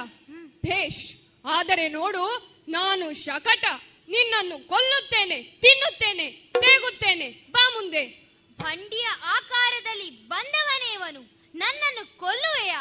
[0.66, 3.66] ಭೇಷ್ ಆದರೆ ನೋಡು ನಾನು ಶಕಟ
[4.10, 7.48] ನಿನ್ನನ್ನು ಕೊಲ್ಲುತ್ತೇನೆ ತಿನ್ನುತ್ತೇನೆ ತೇಗುತ್ತೇನೆ.
[7.52, 8.30] ಬಾ ಮುಂದೆ.
[8.62, 12.74] ಬಂಡಿಯ ಆಕಾರದಲ್ಲಿ ಬಂದವನೇವನು ನನ್ನನ್ನು ಕೊಲ್ಲುವೆಯ?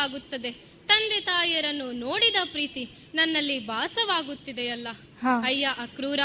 [0.04, 0.50] ಸಂತೋಷವಾಗುತ್ತದೆ
[0.86, 4.88] ತಂದೆ ತಾಯಿಯರನ್ನು ನೋಡಿದ ಪ್ರೀತಿ ನನ್ನಲ್ಲಿ ಭಾಸವಾಗುತ್ತಿದೆಯಲ್ಲ.
[5.44, 6.20] ಅಯ್ಯ ಅಕ್ರೂರ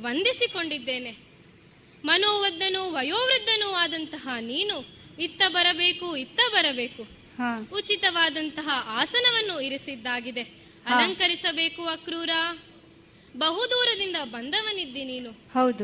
[0.00, 1.10] ವಂದಿಸಿಕೊಂಡಿದ್ದೇನೆ.
[2.04, 7.02] ಮನೋವದ್ದನೂ ವಯೋವೃದ್ಧನೂ ಆದಂತಹ ನೀನು ಇತ್ತ ಬರಬೇಕು ಇತ್ತ ಬರಬೇಕು.
[7.72, 10.42] ಉಚಿತವಾದಂತಹ ಆಸನವನ್ನು ಇರಿಸಿದ್ದಾಗಿದೆ.
[10.86, 12.30] ಅಲಂಕರಿಸಬೇಕು ಅಕ್ರೂರ.
[13.36, 15.30] ಬಹುದೂರದಿಂದ ಬಂದವನಿದ್ದಿ ನೀನು.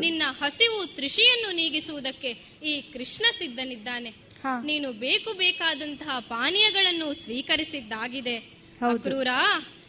[0.00, 2.28] ನಿನ್ನ ಹಸಿವು ತೃಷಿಯನ್ನು ನೀಗಿಸುವುದಕ್ಕೆ
[2.64, 4.14] ಈ ಕೃಷ್ಣ ಸಿದ್ಧನಿದ್ದಾನೆ.
[4.64, 8.36] ನೀನು ಬೇಕು ಬೇಕಾದಂತಹ ಪಾನೀಯಗಳನ್ನು ಸ್ವೀಕರಿಸಿದ್ದಾಗಿದೆ.
[8.90, 9.28] ಅಕ್ರೂರ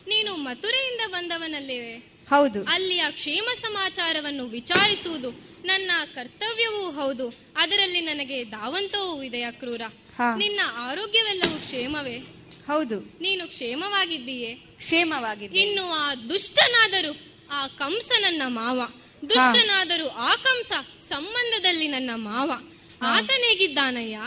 [0.07, 1.95] ನೀನು ಮಥುರೆಯಿಂದ ಬಂದವನಲ್ಲಿವೆ
[2.29, 2.63] ಹೌದು.
[2.63, 5.31] ಅಲ್ಲಿಯ ಕ್ಷೇಮ ಸಮಾಚಾರವನ್ನು ವಿಚಾರಿಸುವುದು
[5.65, 7.33] ನನ್ನ ಕರ್ತವ್ಯವೂ ಹೌದು.
[7.57, 9.81] ಅದರಲ್ಲಿ ನನಗೆ ದಾವಂತವೂ ಇದೆ ಅಕ್ರೂರ.
[10.37, 12.17] ನಿನ್ನ ಆರೋಗ್ಯವೆಲ್ಲವೂ ಕ್ಷೇಮವೇ.
[12.67, 12.99] ಹೌದು.
[12.99, 14.53] ನೀನು ಕ್ಷೇಮವಾಗಿದ್ದೀಯೇ.
[14.53, 17.15] ಕ್ಷೇಮವಾಗಿದೆ ಇನ್ನು ಆ ದುಷ್ಟನಾದರೂ
[17.51, 18.81] ಆ ಕಂಸ ನನ್ನ ಮಾವ.
[19.29, 22.51] ದುಷ್ಟನಾದರೂ ಆ ಕಂಸ ಸಂಬಂಧದಲ್ಲಿ ನನ್ನ ಮಾವ.
[23.05, 24.19] ಆತನೇಗಿದ್ದಾನಯ್ಯ?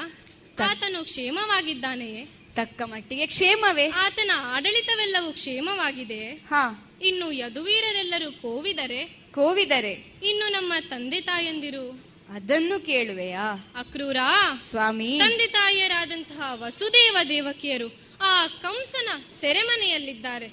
[0.65, 2.29] ಆತನು ಕ್ಷೇಮವಾಗಿದ್ದಾನೆಯೇ?
[2.55, 3.89] ತಕ್ಕ ಮಟ್ಟಿಗೆ ಕ್ಷೇಮವೇ?
[3.89, 6.33] ಆತನ ಆಡಳಿತವೆಲ್ಲವೂ ಕ್ಷೇಮವಾಗಿದೆ?
[6.33, 6.95] ಹಾ.
[7.03, 9.05] ಇನ್ನು ಯದುವೀರರೆಲ್ಲರೂ ಕೋವಿದರೆ?
[9.35, 9.93] ಕೋವಿದರೆ?
[10.23, 12.01] ಇನ್ನು ನಮ್ಮ ತಂದೆ ತಾಯಂದಿರು?
[12.35, 13.73] ಅದನ್ನು ಕೇಳುವೆಯಾ?
[13.77, 14.17] ಅಕ್ರೂರ?
[14.65, 15.21] ಸ್ವಾಮಿ.
[15.25, 19.09] ತಂದೆ ತಾಯಿಯರಾದಂತಹ ವಸುದೇವ ದೇವಕಿಯರು ಆ ಕಂಸನ
[19.41, 20.49] ಸೆರೆಮನೆಯಲ್ಲಿದ್ದಾರೆ.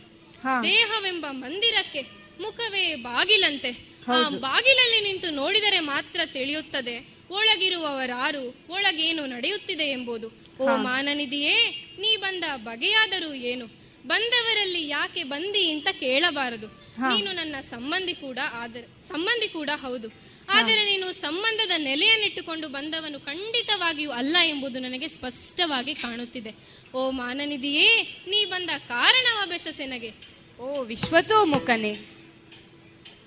[0.64, 2.02] ದೇಹವೆಂಬ ಮಂದಿರಕ್ಕೆ
[2.42, 3.70] ಮುಖವೇ ಬಾಗಿಲಂತೆ.
[4.08, 4.30] ಆ.
[4.30, 7.14] ಬಾಗಿಲಲ್ಲಿ ನಿಂತು ನೋಡಿದರೆ ಮಾತ್ರ ತಿಳಿಯುತ್ತದೆ.
[7.34, 10.28] ಒಳಗಿರುವವರಾರು ಒಳಗೇನು ನಡೆಯುತ್ತಿದೆ ಎಂಬುದು.
[10.60, 11.56] ಓ ಮಾನನಿದಿಯೇ
[12.00, 13.66] ನೀ ಬಂದ ಬಗೆಯಾದರೂ ಏನು?
[14.08, 16.68] ಬಂದವರಲ್ಲಿ ಯಾಕೆ ಬಂದಿ ಅಂತ ಕೇಳಬಾರದು.
[17.10, 20.08] ನೀನು ನನ್ನ ಸಂಬಂಧಿ ಕೂಡ ಆದರೆ ಸಂಬಂಧಿ ಕೂಡ ಹೌದು.
[20.50, 26.52] ಆದರೆ ನೀನು ಸಂಬಂಧದ ನೆಲೆಯನ್ನಿಟ್ಟುಕೊಂಡು ಬಂದವನು ಖಂಡಿತವಾಗಿಯೂ ಅಲ್ಲ ಎಂಬುದು ನನಗೆ ಸ್ಪಷ್ಟವಾಗಿ ಕಾಣುತ್ತಿದೆ.
[26.94, 27.88] ಓ ಮಾನನಿದಿಯೇ
[28.28, 30.12] ನೀ ಬಂದ ಕಾರಣವ ಬೆಸಸೆನಗೆ.
[30.60, 32.23] ಓ ವಿಶ್ವತೋಮುಖನೇ.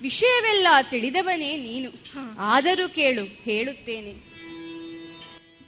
[0.01, 1.91] ವಿಷಯವೆಲ್ಲ ತಿಳಿದವನೇ ನೀನು.
[2.39, 4.11] ಆದರೂ ಕೇಳು ಹೇಳುತ್ತೇನೆ.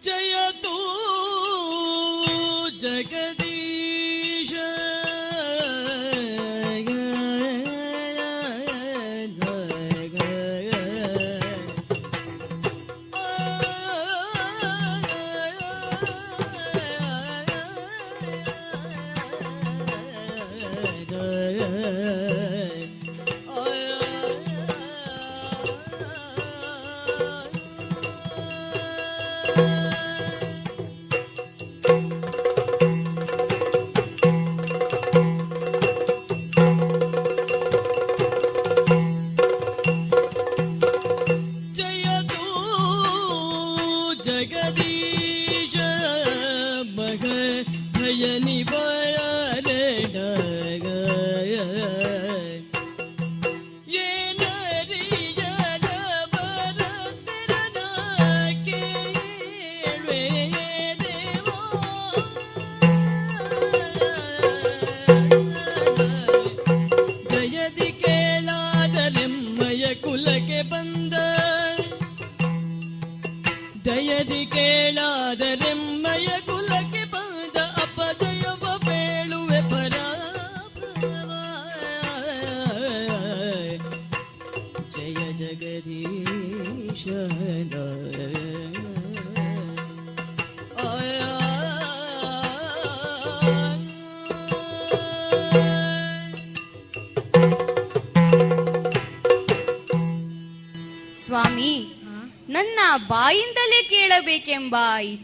[0.01, 0.75] ಜಯತೋ
[2.79, 4.53] ಜಗದೀಶ.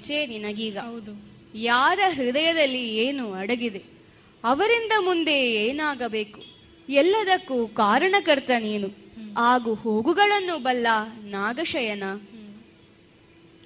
[0.06, 0.78] ಇಚ್ಛೆ ನಿನಗೀಗ.
[0.78, 1.12] ಹೌದು.
[1.56, 3.84] ಯಾರ ಹೃದಯದಲ್ಲಿ ಏನು ಅಡಗಿದೆ
[4.43, 6.43] ಅವರಿಂದ ಮುಂದೆ ಏನಾಗಬೇಕು
[6.89, 8.89] ಎಲ್ಲದಕ್ಕೂ ಕಾರಣಕರ್ತ ನೀನು.
[9.38, 10.88] ಆಗು ಹೋಗುಗಳನ್ನು ಬಲ್ಲ
[11.24, 12.03] ನಾಗಶಯನ.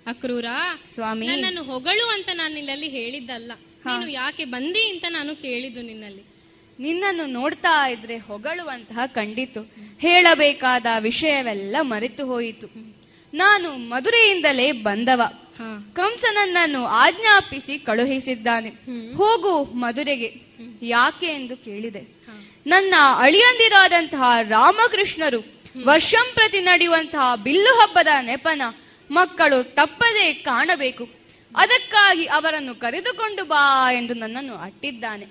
[0.07, 0.45] ಅಕ್ರೂರ
[0.93, 1.27] ಸ್ವಾಮಿ.
[1.27, 3.51] ನನ್ನನ್ನು ಹೊಗಳು ಅಂತ ನಾನು ನಿನ್ನಲ್ಲಿ ಹೇಳಿದ್ದಲ್ಲ.
[3.57, 6.23] ನೀನು ಯಾಕೆ ಬಂದಿ ಅಂತ ನಾನು ಕೇಳಿದ್ದು ನಿನ್ನಲ್ಲಿ.
[6.79, 9.61] ನಿನ್ನನ್ನು ನೋಡ್ತಾ ಇದ್ರೆ ಹೊಗಳುವಂತಹ ಕಂಡಿತು.
[9.99, 12.67] ಹೇಳಬೇಕಾದ ವಿಷಯವೆಲ್ಲ ಮರೆತು ಹೋಯಿತು.
[13.33, 15.21] ನಾನು ಮಧುರೆಯಿಂದಲೇ ಬಂದವ.
[15.93, 18.69] ಕಂಸನನ್ನನ್ನು ಆಜ್ಞಾಪಿಸಿ ಕಳುಹಿಸಿದ್ದಾನೆ.
[19.13, 20.49] ಹೋಗು ಮಧುರೆಗೆ.
[20.81, 22.01] ಯಾಕೆ ಎಂದು ಕೇಳಿದೆ.
[22.67, 25.39] ನನ್ನ ಅಳಿಯಂದಿರಾದಂತಹ ರಾಮಕೃಷ್ಣರು
[25.85, 28.61] ವರ್ಷಂ ಪ್ರತಿ ನಡೆಯುವಂತಹ ಬಿಲ್ಲು ಹಬ್ಬದ ನೆಪನ
[29.11, 31.09] ಮಕ್ಕಳು ತಪ್ಪದೆ ಕಾಣಬೇಕು.
[31.55, 35.25] ಅದಕ್ಕಾಗಿ ಅವರನ್ನು ಕರೆದುಕೊಂಡು ಬಾ ಎಂದು ನನ್ನನ್ನು ಅಟ್ಟಿದ್ದಾನೆ.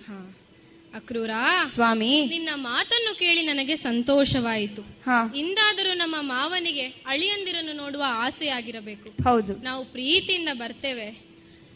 [0.98, 1.30] ಅಕ್ರೂರ
[1.66, 2.26] ಸ್ವಾಮಿ.
[2.26, 4.82] ನಿನ್ನ ಮಾತನ್ನು ಕೇಳಿ ನನಗೆ ಸಂತೋಷವಾಯಿತು.
[4.82, 5.32] ಹಾ.
[5.36, 9.22] ಇಂದಾದರೂ ನಮ್ಮ ಮಾವನಿಗೆ ಅಳಿಯಂದಿರನ್ನು ನೋಡುವ ಆಸೆಯಾಗಿರಬೇಕು.
[9.24, 9.56] ಹೌದು.
[9.56, 11.28] ನಾವು ಪ್ರೀತಿಯಿಂದ ಬರ್ತೇವೆ.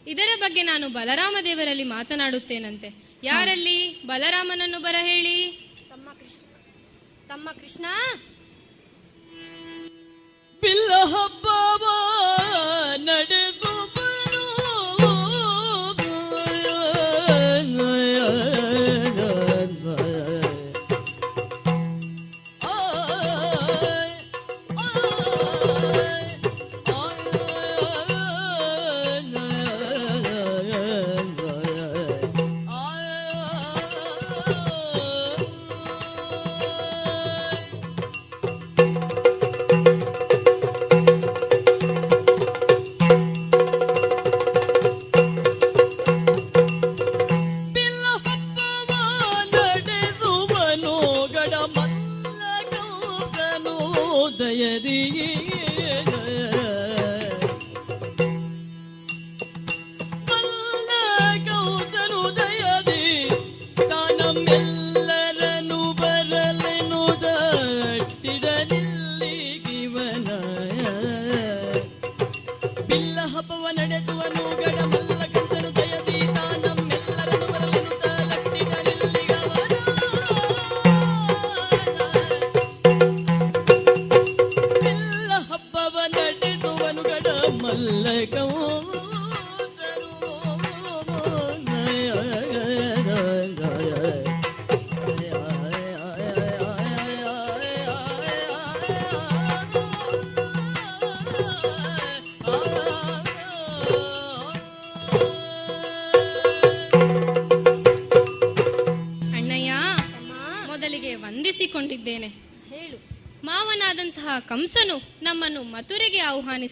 [0.06, 2.88] ಇದರ ಬಗ್ಗೆ ನಾನು ಬಲರಾಮ ದೇವರಲ್ಲಿ ಮಾತನಾಡುತ್ತೇನಂತೆ.
[3.22, 5.48] ಯಾರಲ್ಲಿ ಬಲರಾಮನನ್ನು ಬರ ಹೇಳಿ?
[5.90, 6.54] ತಮ್ಮ ಕೃಷ್ಣ.
[7.28, 7.86] ತಮ್ಮ ಕೃಷ್ಣ.
[10.60, 11.86] ಬಿಲ್ಲ ಹಬ್ಬವ
[12.96, 13.91] ನಡೆಸುವನು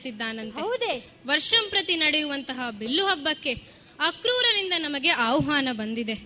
[0.00, 1.10] ಆಹ್ವಾನಿಸಿದ್ದಾನಂತೆ ಹೌದೇ.
[1.26, 3.54] ವರ್ಷಂ ಪ್ರತಿ ನಡೆಯುವಂತಹ ಬಿಲ್ಲು ಹಬ್ಬಕ್ಕೆ
[4.00, 6.16] ಅಕ್ರೂರನಿಂದ ನಮಗೆ ಆಹ್ವಾನ ಬಂದಿದೆ.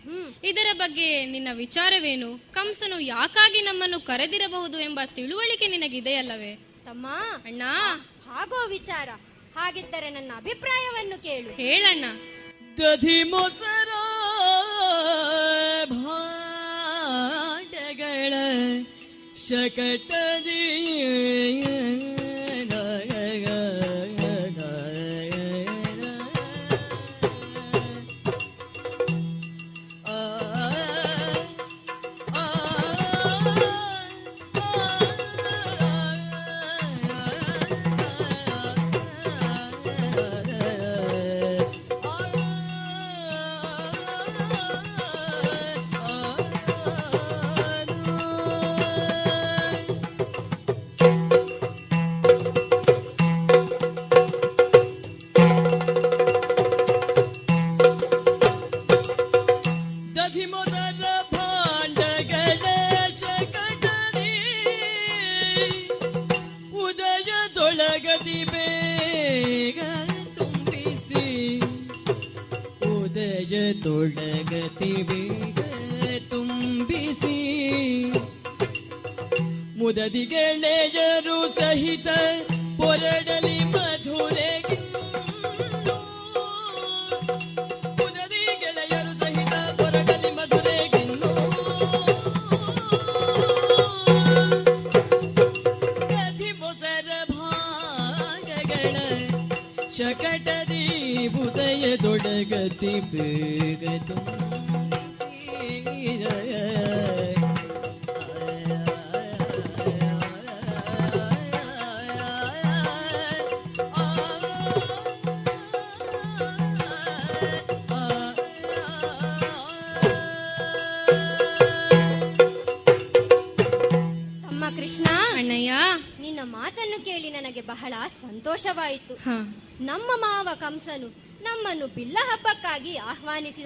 [0.44, 2.52] ಇದರ ಬಗ್ಗೆ ನಿನ್ನ ವಿಚಾರವೇನು?
[2.52, 6.54] ಕಂಸನು ಯಾಕಾಗಿ ನಮ್ಮನ್ನು ಕರೆದಿರಬಹುದು ಎಂಬ ತಿಳುವಳಿಕೆ ನಿನಗಿದೆಯಲ್ಲವೇ?
[6.54, 7.06] ತಮ್ಮ
[7.44, 7.62] ಅಣ್ಣ.
[8.26, 9.08] ಹಾಗೋ ವಿಚಾರ.
[9.56, 11.48] ಹಾಗಿದ್ದರೆ ನನ್ನ ಅಭಿಪ್ರಾಯವನ್ನು ಕೇಳು.
[11.48, 12.04] ಹೇಳಣ್ಣ.
[12.78, 13.88] ದಧಿ ಮೊಸರ
[15.84, 18.34] ಭಾಂಡಗಳ
[19.48, 20.80] ಶಕಟದಿ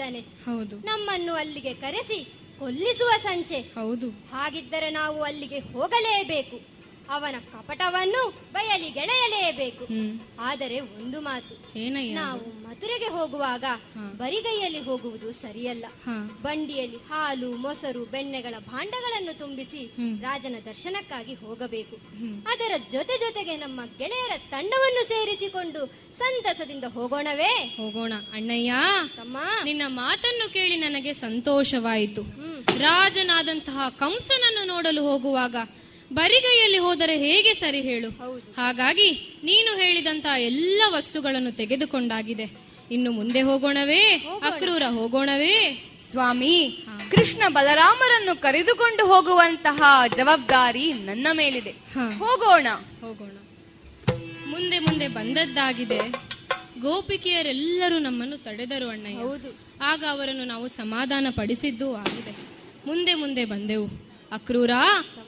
[0.09, 0.77] ಆಹ್ವಾನಿಸಿದನೆ ಹೌದು.
[0.87, 2.21] ನಮ್ಮನ್ನು ಅಲ್ಲಿಗೆ ಕರೆಸಿ
[2.59, 3.61] ಕೊಲ್ಲಿಸುವ ಸಂಚೆ.
[3.61, 4.11] ಹೌದು.
[4.11, 6.78] ಹಾಗಿದ್ದರೆ ನಾವು ಅಲ್ಲಿಗೆ ಹೋಗಲೇಬೇಕು.
[7.11, 9.85] ಅವನ ಕಪಟವನ್ನು ಬಯಲಿ ಗೆಳೆಯಲೇಬೇಕು.
[10.41, 11.55] ಆದರೆ ಒಂದು ಮಾತು
[12.15, 13.65] ನಾವು ಮಥುರೆಗೆ ಹೋಗುವಾಗ
[14.17, 15.85] ಬರಿಗೈಯಲ್ಲಿ ಹೋಗುವುದು ಸರಿಯಲ್ಲ.
[16.43, 19.83] ಬಂಡಿಯಲ್ಲಿ ಹಾಲು ಮೊಸರು ಬೆಣ್ಣೆಗಳ ಭಾಂಡಗಳನ್ನು ತುಂಬಿಸಿ
[20.23, 21.97] ರಾಜನ ದರ್ಶನಕ್ಕಾಗಿ ಹೋಗಬೇಕು.
[22.47, 25.87] ಅದರ ಜೊತೆ ಜೊತೆಗೆ ನಮ್ಮ ಗೆಳೆಯರ ತಂಡವನ್ನು ಸೇರಿಸಿಕೊಂಡು
[26.19, 27.75] ಸಂತಸದಿಂದ ಹೋಗೋಣವೇ?
[27.77, 28.13] ಹೋಗೋಣ.
[28.33, 28.73] ಅಣ್ಣಯ್ಯ
[29.17, 29.39] ತಮ್ಮ.
[29.65, 32.23] ನಿನ್ನ ಮಾತನ್ನು ಕೇಳಿ ನನಗೆ ಸಂತೋಷವಾಯಿತು.
[32.79, 35.57] ರಾಜನಾದಂತಹ ಕಂಸನನ್ನು ನೋಡಲು ಹೋಗುವಾಗ
[36.13, 38.11] ಬರಿಗೈಯಲ್ಲಿ ಹೋದರೆ ಹೇಗೆ ಸರಿ ಹೇಳು?
[38.57, 42.47] ಹಾಗಾಗಿ ನೀನು ಹೇಳಿದಂತ ಎಲ್ಲ ವಸ್ತುಗಳನ್ನು ತೆಗೆದುಕೊಂಡಾಗಿದೆ.
[42.91, 44.01] ಇನ್ನು ಮುಂದೆ ಹೋಗೋಣವೇ?
[44.43, 45.85] ಅಕ್ರೂರ ಹೋಗೋಣವೇ?
[46.07, 51.71] ಸ್ವಾಮಿ ಕೃಷ್ಣ ಬಲರಾಮರನ್ನು ಕರೆದುಕೊಂಡು ಹೋಗುವಂತಹ ಜವಾಬ್ದಾರಿ ನನ್ನ ಮೇಲಿದೆ.
[52.19, 52.67] ಹೋಗೋಣ.
[53.01, 53.37] ಹೋಗೋಣ.
[54.47, 55.99] ಮುಂದೆ ಮುಂದೆ ಬಂದದ್ದಾಗಿದೆ.
[56.81, 59.19] ಗೋಪಿಕೆಯರೆಲ್ಲರೂ ನಮ್ಮನ್ನು ತಡೆದರು ಅಣ್ಣಯ್ಯ.
[59.83, 62.37] ಆಗ ಅವರನ್ನು ನಾವು ಸಮಾಧಾನ ಪಡಿಸಿದ್ದೂ ಆಗಿದೆ.
[62.87, 64.08] ಮುಂದೆ ಮುಂದೆ ಬಂದೆವು.
[64.33, 64.71] ಅಕ್ರೂರ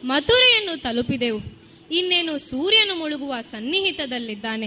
[0.05, 1.61] ಮಥುರೆಯನ್ನು ತಲುಪಿದೆವು.
[1.91, 4.67] ಇನ್ನೇನು ಸೂರ್ಯನು ಮುಳುಗುವ ಸನ್ನಿಹಿತದಲ್ಲಿದ್ದಾನೆ?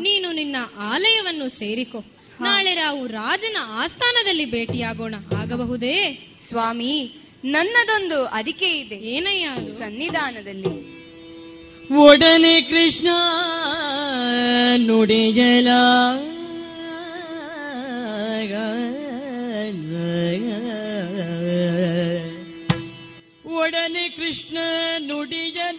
[0.00, 1.98] ನೀನು ನಿನ್ನ ಆಲಯವನ್ನು ಸೇರಿಕೊ.
[2.40, 5.14] ನಾಳೆ ನಾವು ರಾಜನ ಆಸ್ಥಾನದಲ್ಲಿ ಭೇಟಿಯಾಗೋಣ.
[5.36, 6.28] ಆಗಬಹುದೇ?
[6.40, 7.14] ಸ್ವಾಮಿ
[7.44, 8.94] ನನ್ನದೊಂದು ಅದಿಕೆ ಇದೆ.
[8.94, 10.94] ಏನಯ್ಯ ಸನ್ನಿಧಾನದಲ್ಲಿ.
[11.94, 13.08] ಒಡನೆ ಕೃಷ್ಣ
[14.76, 15.68] ನುಡಿಯಲ.
[23.64, 24.56] ಒಡನೆ ಕೃಷ್ಣ
[24.98, 25.73] ನುಡಿಯದಾಗ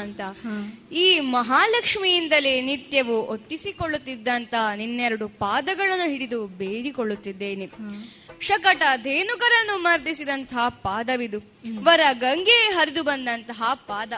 [0.00, 7.66] ಲಕ್ಷ್ಮೀಕಾಂತ ಈ ಮಹಾಲಕ್ಷ್ಮಿಯಿಂದಲೇ ನಿತ್ಯವೂ ಒತ್ತಿಸಿಕೊಳ್ಳುತ್ತಿದ್ದಂತ ನಿನ್ನೆರಡು ಪಾದಗಳನ್ನು ಹಿಡಿದು ಬೇಡಿಕೊಳ್ಳುತ್ತಿದ್ದೇನೆ.
[8.40, 11.38] ಶಕಟ ಧೇನುಕರನ್ನು ಮರ್ದಿಸಿದಂತಹ ಪಾದವಿದು.
[11.82, 14.12] ವರ ಗಂಗೆ ಹರಿದು ಬಂದಂತಹ ಪಾದ.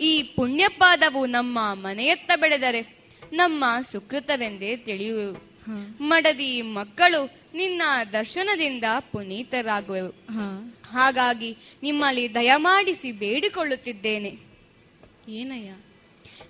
[0.00, 2.98] ಈ ಪುಣ್ಯ ಪಾದವು ನಮ್ಮ ಮನೆಯತ್ತ ಬೆಳೆದರೆ
[3.32, 5.50] ನಮ್ಮ ಸುಕೃತವೆಂದೇ ತಿಳಿಯುವೆವು.
[6.00, 10.08] ಮಡದಿ ಮಕ್ಕಳು ನಿನ್ನ ದರ್ಶನದಿಂದ ಪುನೀತರಾಗುವೆವು.
[10.92, 14.49] ಹಾಗಾಗಿ ನಿಮ್ಮಲ್ಲಿ ದಯಮಾಡಿಸಿ ಬೇಡಿಕೊಳ್ಳುತ್ತಿದ್ದೇನೆ.
[15.28, 15.70] ಏನಯ್ಯ?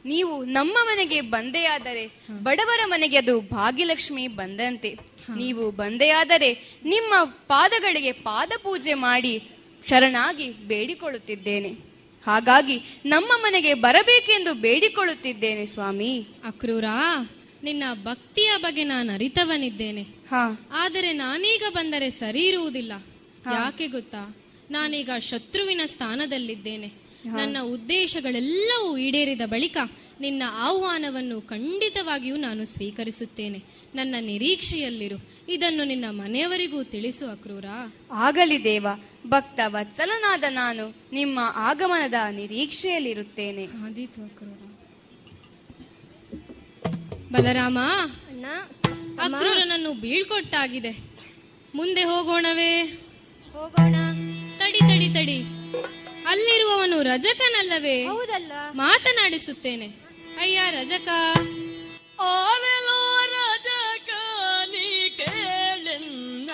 [0.04, 2.06] ನೀವು ನಮ್ಮ ಮನೆಗೆ ಬಂದೆಯಾದರೆ
[2.42, 4.98] ಬಡವರ ಮನೆಗೆ ಅದು ಭಾಗ್ಯಲಕ್ಷ್ಮಿ ಬಂದಂತೆ.
[5.36, 9.42] ನೀವು ಬಂದೆಯಾದರೆ ನಿಮ್ಮ ಪಾದಗಳಿಗೆ ಪಾದ ಪೂಜೆ ಮಾಡಿ
[9.88, 11.68] ಶರಣಾಗಿ ಬೇಡಿಕೊಳ್ಳುತ್ತಿದ್ದೇನೆ.
[12.26, 16.26] ಹಾಗಾಗಿ ನಮ್ಮ ಮನೆಗೆ ಬರಬೇಕೆಂದು ಬೇಡಿಕೊಳ್ಳುತ್ತಿದ್ದೇನೆ ಸ್ವಾಮಿ.
[16.44, 16.84] ಅಕ್ರೂರ
[17.62, 20.06] ನಿನ್ನ ಭಕ್ತಿಯ ಬಗ್ಗೆ ನಾನು ಅರಿತವನಿದ್ದೇನೆ.
[20.72, 22.92] ಆದರೆ ನಾನೀಗ ಬಂದರೆ ಸರಿ ಇರುವುದಿಲ್ಲ.
[23.52, 24.36] ಯಾಕೆ ಗೊತ್ತಾ?
[24.70, 27.09] ನಾನೀಗ ಶತ್ರುವಿನ ಸ್ಥಾನದಲ್ಲಿದ್ದೇನೆ.
[27.26, 29.76] ನನ್ನ ಉದ್ದೇಶಗಳೆಲ್ಲವೂ ಈಡೇರಿದ ಬಳಿಕ
[30.20, 33.62] ನಿನ್ನ ಆಹ್ವಾನವನ್ನು ಖಂಡಿತವಾಗಿಯೂ ನಾನು ಸ್ವೀಕರಿಸುತ್ತೇನೆ.
[33.94, 35.16] ನನ್ನ ನಿರೀಕ್ಷೆಯಲ್ಲಿರು.
[35.48, 37.64] ಇದನ್ನು ನಿನ್ನ ಮನೆಯವರಿಗೂ ತಿಳಿಸು ಅಕ್ರೂರ.
[38.12, 38.86] ಆಗಲಿ ದೇವ
[39.26, 43.64] ಭಕ್ತ ವತ್ಸಲನಾದ ನಾನು ನಿಮ್ಮ ಆಗಮನದ ನಿರೀಕ್ಷೆಯಲ್ಲಿರುತ್ತೇನೆ.
[43.64, 44.66] ಆದೀತು ಅಕ್ರೂರ.
[47.32, 47.78] ಬಲರಾಮ
[49.22, 50.90] ಅಕ್ರೂರನನ್ನು ಬೀಳ್ಕೊಟ್ಟಾಗಿದೆ.
[51.74, 52.82] ಮುಂದೆ ಹೋಗೋಣವೇ.
[53.52, 53.94] ಹೋಗೋಣ.
[54.58, 55.42] ತಡಿ ತಡಿ ತಡಿ.
[56.30, 58.06] ಅಲ್ಲಿರುವವನು ರಜಕನಲ್ಲವೇ?
[58.06, 58.52] ಹೌದಲ್ಲ.
[58.70, 59.86] ಮಾತನಾಡಿಸುತ್ತೇನೆ.
[60.40, 61.08] ಅಯ್ಯ ರಜಕ.
[62.20, 64.10] ಆವೆಲೋ ರಜಕ
[64.64, 66.50] ನೀ ಕೇಳೆನ್ನ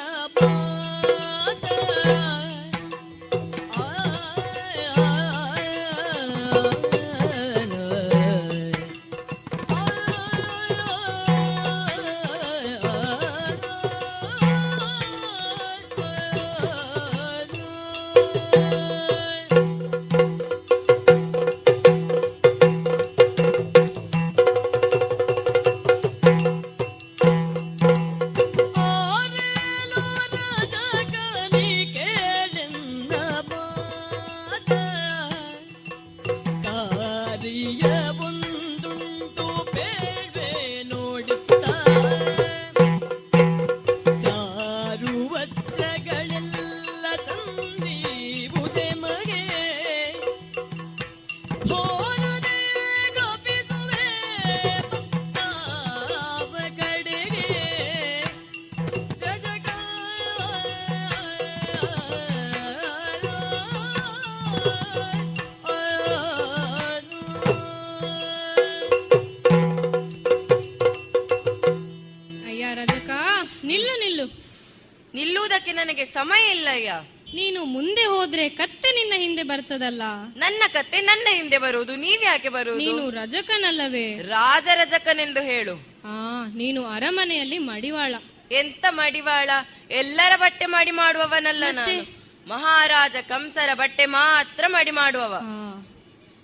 [76.77, 80.03] ಇಲ್ಲಯ್ಯ ನೀನು ಮುಂದೆ ಹೋದ್ರೆ ಕತ್ತೆ ನಿನ್ನ ಹಿಂದೆ ಬರ್ತದಲ್ಲ?
[80.37, 82.83] ನನ್ನ ಕತ್ತೆ ನನ್ನ ಹಿಂದೆ ಬರುವುದು ನೀವ್ಯಾಕೆ ಬರುವುದು?
[82.85, 84.23] ನೀನು ರಜಕನಲ್ಲವೇ?
[84.23, 85.75] ರಾಜ ರಜಕನೆಂದು ಹೇಳು.
[86.05, 88.15] ಆ ನೀನು ಅರಮನೆಯಲ್ಲಿ ಮಡಿವಾಳ.
[88.53, 89.51] ಎಂತ ಮಡಿವಾಳ?
[89.91, 92.07] ಎಲ್ಲರ ಬಟ್ಟೆ ಮಾಡಿ ಮಾಡುವವನಲ್ಲ ನಾನು.
[92.49, 95.35] ಮಹಾರಾಜ ಕಂಸರ ಬಟ್ಟೆ ಮಾತ್ರ ಮಡಿ ಮಾಡುವವ.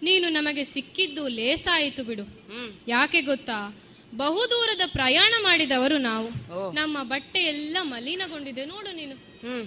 [0.03, 2.25] ನೀನು ನಮಗೆ ಸಿಕ್ಕಿದ್ದು ಲೇಸಾಯಿತು ಬಿಡು.
[2.89, 3.82] ಯಾಕೆ ಗೊತ್ತಾ?
[4.15, 6.29] ಬಹುದೂರದ ಪ್ರಯಾಣ ಮಾಡಿದವರು ನಾವು.
[6.75, 8.65] ನಮ್ಮ ಬಟ್ಟೆ ಎಲ್ಲ ಮಲಿನಗೊಂಡಿದೆ.
[8.65, 9.15] ನೋಡು ನೀನು.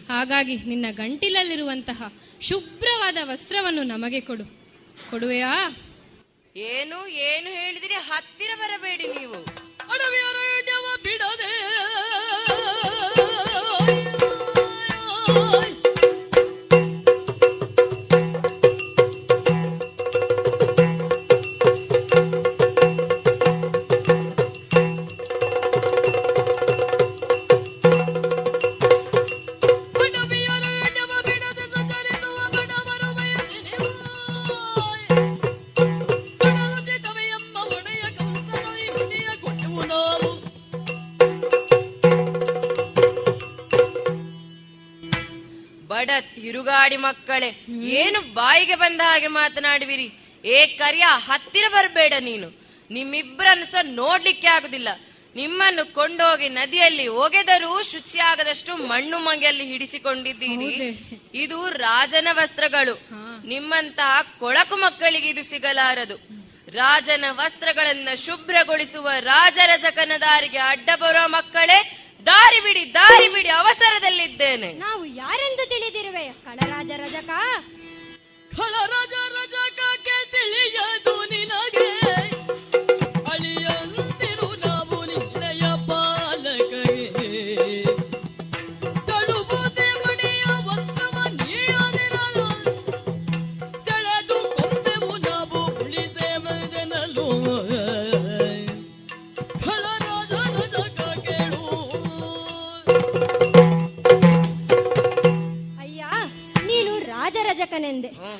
[0.09, 4.45] ಹಾಗಾಗಿ ನಿನ್ನ ಗಂಟಿಲಲ್ಲಿರುವಂತಹ ಶುಭ್ರವಾದ ವಸ್ತ್ರವನ್ನು ನಮಗೆ ಕೊಡು.
[5.09, 5.77] ಕೊಡುವೆಯಾ?
[6.55, 7.93] ಏನು ಏನು ಹೇಳಿದಿರಿ?
[7.93, 9.65] ಹತ್ತಿರ ಬರಬೇಡಿ ನೀವು.
[11.03, 11.65] ಬಿಡದೆ.
[46.89, 47.65] ತಿರುಗಾಡಿ ಮಕ್ಕಳೇ.
[47.89, 50.09] ಏನು ಬಾಯಿಗೆ ಬಂದ ಹಾಗೆ ಮಾತನಾಡುವಿರಿ?
[50.45, 52.47] ಏ ಕರಿಯ ಹತ್ತಿರ ಬರಬೇಡ ನೀನು.
[52.91, 54.89] ನಿಮ್ಮಿಬ್ಬರನ್ನು ಸಹ ನೋಡ್ಲಿಕ್ಕೆ ಆಗುದಿಲ್ಲ.
[55.35, 60.71] ನಿಮ್ಮನ್ನು ಕೊಂಡೋಗಿ ನದಿಯಲ್ಲಿ ಒಗೆದರೂ ಶುಚಿಯಾಗದಷ್ಟು ಮಣ್ಣು ಮಂಗೆಯಲ್ಲಿ ಹಿಡಿಸಿಕೊಂಡಿದ್ದೀರಿ.
[61.33, 62.95] ಇದು ರಾಜನ ವಸ್ತ್ರಗಳು.
[63.47, 66.17] ನಿಮ್ಮಂತಹ ಕೊಳಕು ಮಕ್ಕಳಿಗೆ ಇದು ಸಿಗಲಾರದು.
[66.71, 69.69] ರಾಜನ ವಸ್ತ್ರಗಳನ್ನ ಶುಭ್ರಗೊಳಿಸುವ ರಾಜರ
[70.21, 74.69] ದಾರಿಗೆ ಅಡ್ಡ ಬರುವ ಮಕ್ಕಳೇ ದಾರಿ ಬಿಡಿ ದಾರಿ ಬಿಡಿ ಅವಸರದಲ್ಲಿದ್ದೇನೆ.
[74.73, 77.31] ನಾವು ಯಾರೆಂದು ತಿಳಿದಿರುವೆ ಕಳರಾಜ ರಜಕ?
[78.51, 81.87] ಕಳರಾಜ ರಜಕಕ್ಕೆ ತಿಳಿಯದು ನಿನಗೆ.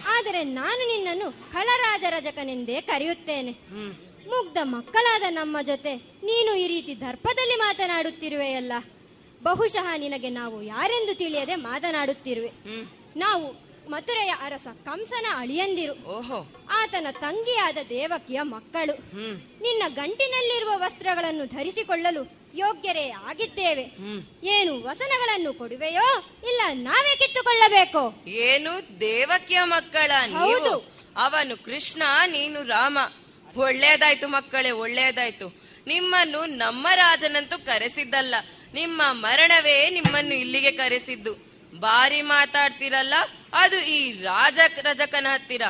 [0.08, 3.52] ಆದರೆ ನಾನು ನಿನ್ನನ್ನು ಖಳರಾಜರಜಕನೆಂದೇ ಕರೆಯುತ್ತೇನೆ.
[4.28, 8.72] ಮುಗ್ಧ ಮಕ್ಕಳಾದ ನಮ್ಮ ಜೊತೆ ನೀನು ಈ ರೀತಿ ದರ್ಪದಲ್ಲಿ ಮಾತನಾಡುತ್ತಿರುವೆಯಲ್ಲ
[9.44, 12.52] ಬಹುಶಃ ನಿನಗೆ ನಾವು ಯಾರೆಂದು ತಿಳಿಯದೆ ಮಾತನಾಡುತ್ತಿರುವೆ.
[13.18, 15.94] ನಾವು ಮಥುರೆಯ ಅರಸ ಕಂಸನ ಅಳಿಯಂದಿರು.
[15.94, 16.54] ಓಹೋ.
[16.72, 18.94] ಆತನ ತಂಗಿಯಾದ ದೇವಕಿಯ ಮಕ್ಕಳು.
[19.64, 23.84] ನಿನ್ನ ಗಂಟಿನಲ್ಲಿರುವ ವಸ್ತ್ರಗಳನ್ನು ಧರಿಸಿಕೊಳ್ಳಲು ಯೋಗ್ಯರೇ ಆಗಿದ್ದೇವೆ.
[24.44, 28.24] ಏನು ವಸನಗಳನ್ನು ಕೊಡುವೆಯೋ ಇಲ್ಲ ನಾವೇ ಕಿತ್ತುಕೊಳ್ಳಬೇಕು?
[28.28, 30.96] ಏನು ದೇವಕಿಯ ಮಕ್ಕಳ ನೀವು?
[31.18, 32.98] ಅವನು ಕೃಷ್ಣ ನೀನು ರಾಮ.
[33.58, 35.48] ಒಳ್ಳೇದಾಯ್ತು ಮಕ್ಕಳೇ ಒಳ್ಳೇದಾಯ್ತು
[35.88, 38.36] ನಿಮ್ಮನ್ನು ನಮ್ಮ ರಾಜನಂತೂ ಕರೆಸಿದ್ದಲ್ಲ.
[38.74, 41.34] ನಿಮ್ಮ ಮರಣವೇ ನಿಮ್ಮನ್ನು ಇಲ್ಲಿಗೆ ಕರೆಸಿದ್ದು.
[41.80, 43.14] ಬಾರಿ ಮಾತಾಡ್ತಿರಲ್ಲ
[43.54, 45.62] ಅದು ಈ ರಾಜ ರಜಕನ ಹತ್ತಿರ.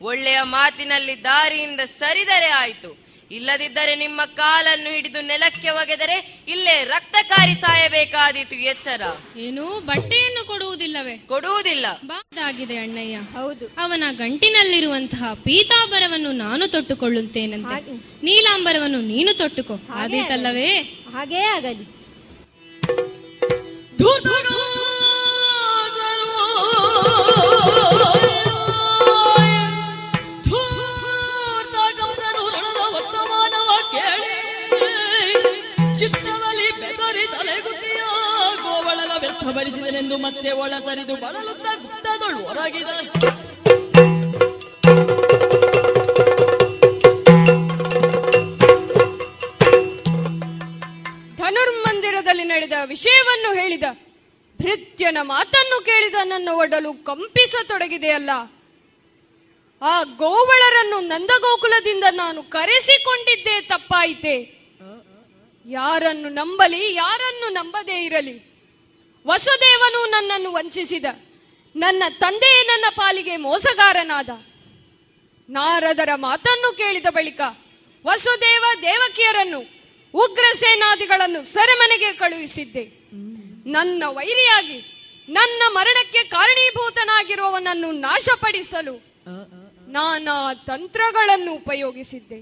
[0.00, 3.07] ಒಳ್ಳೆಯ ಮಾತಿನಲ್ಲಿ ದಾರಿಯಿಂದ ಸರಿದರೆ ಆಯ್ತು.
[3.30, 6.16] ಇಲ್ಲದಿದ್ದರೆ ನಿಮ್ಮ ಕಾಲನ್ನು ಹಿಡಿದು ನೆಲಕ್ಕೆ ಒಗೆದರೆ
[6.48, 9.02] ಇಲ್ಲೇ ರಕ್ತಕಾರಿ ಸಾಯಬೇಕಾದೀತು ಎಚ್ಚರ
[9.38, 17.78] ಏನು ಬಟ್ಟೆಯನ್ನು ಕೊಡುವುದಿಲ್ಲವೇ ಕೊಡುವುದಿಲ್ಲ ಬಾದಾಗಿದೆ ಅಣ್ಣಯ್ಯ ಹೌದು ಅವನ ಗಂಟಿನಲ್ಲಿರುವಂತಹ ಪೀತಾಂಬರವನ್ನು ನಾನು ತೊಟ್ಟುಕೊಳ್ಳುತ್ತೇನಂತೆ
[18.22, 20.70] ನೀಲಾಂಬರವನ್ನು ನೀನು ತೊಟ್ಟುಕೋ ಆದೀತಲ್ಲವೇ
[21.12, 21.86] ಹಾಗೇ ಆಗಲಿ
[27.30, 28.27] ವರ್ತಮಾನವ
[37.30, 38.02] ಬೆದರಿ ತಲೆಗುತ್ತಿಯ
[38.62, 42.88] ಗೋವಳಲ ವ್ಯರ್ಥಪಡಿಸಿದನೆಂದು ಮತ್ತೆ ಒಳ ಸರಿದು ಬಳಲುತ್ತ ಗುಪ್ತದಳು ಹೊರಗಿದ
[51.36, 53.84] ಧನುರ್ಮಂದಿರದಲ್ಲಿ ನಡೆದ ವಿಷಯವನ್ನು ಹೇಳಿದ.
[54.60, 58.30] ಭೃತ್ಯನ ಮಾತನ್ನು ಕೇಳಿದ ನನ್ನ ಒಡಲು ಕಂಪಿಸತೊಡಗಿದೆಯಲ್ಲ
[59.82, 64.57] ಆ ಗೋವಳರನ್ನು ನಂದಗೋಕುಲದಿಂದ ನಾನು ಕರೆಸಿಕೊಂಡಿದ್ದೇ ತಪ್ಪಾಯಿತೆ.
[65.68, 68.36] ಯಾರನ್ನು ನಂಬಲಿ ಯಾರನ್ನು ನಂಬದೇ ಇರಲಿ.
[69.26, 71.04] ವಸುದೇವನು ನನ್ನನ್ನು ವಂಚಿಸಿದ.
[71.76, 74.28] ನನ್ನ ತಂದೆಯೇ ನನ್ನ ಪಾಲಿಗೆ ಮೋಸಗಾರನಾದ.
[75.50, 77.40] ನಾರದರ ಮಾತನ್ನು ಕೇಳಿದ ಬಳಿಕ
[78.06, 79.60] ವಸುದೇವ ದೇವಕಿಯರನ್ನು
[80.14, 82.84] ಉಗ್ರ ಸೇನಾದಿಗಳನ್ನು ಸೆರೆಮನೆಗೆ ಕಳುಹಿಸಿದ್ದೆ.
[83.70, 84.78] ನನ್ನ ವೈರಿಯಾಗಿ
[85.28, 88.94] ನನ್ನ ಮರಣಕ್ಕೆ ಕಾರಣೀಭೂತನಾಗಿರುವವನನ್ನು ನಾಶಪಡಿಸಲು
[89.92, 92.38] ನಾನಾ ತಂತ್ರಗಳನ್ನು ಉಪಯೋಗಿಸಿದ್ದೆ.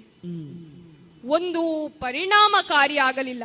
[1.26, 3.44] ಒಂದು ಪರಿಣಾಮಕಾರಿಯಾಗಲಿಲ್ಲ.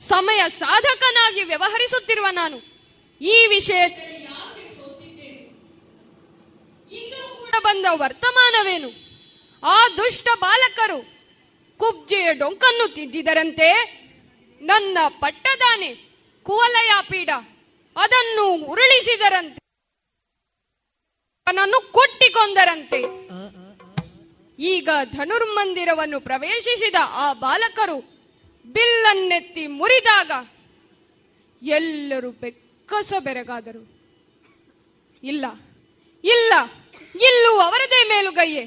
[0.00, 2.56] ಸಮಯ ಸಾಧಕನಾಗಿ ವ್ಯವಹರಿಸುತ್ತಿರುವ ನಾನು
[3.20, 3.82] ಈ ವಿಷಯ
[7.62, 8.90] ಬಂದ ವರ್ತಮಾನವೇನು?
[9.62, 10.98] ಆ ದುಷ್ಟ ಬಾಲಕರು
[11.78, 13.68] ಕುಬ್ಜೆಯ ಡೊಂಕನ್ನು ತಿದ್ದಿದರಂತೆ
[14.60, 15.90] ನನ್ನ ಪಟ್ಟದಾನೆ
[16.46, 17.30] ಕುವಲಯ ಪೀಡ.
[17.96, 19.60] ಅದನ್ನು ಉರುಳಿಸಿದರಂತೆ
[21.92, 23.00] ಕೊಟ್ಟಿಕೊಂದರಂತೆ
[24.58, 27.98] ಈಗ ಧನುರ್ಮಂದಿರವನ್ನು ಪ್ರವೇಶಿಸಿದ ಆ ಬಾಲಕರು
[28.66, 30.30] ಬಿಲ್ಲನ್ನೆತ್ತಿ ಮುರಿದಾಗ
[31.62, 33.82] ಎಲ್ಲರೂ ಬೆಕ್ಕಸ ಬೆರಗಾದರು.
[35.22, 35.44] ಇಲ್ಲ
[36.24, 36.52] ಇಲ್ಲ,
[37.14, 38.64] ಇಲ್ಲೂ ಅವರದೇ ಮೇಲುಗೈಯೇ.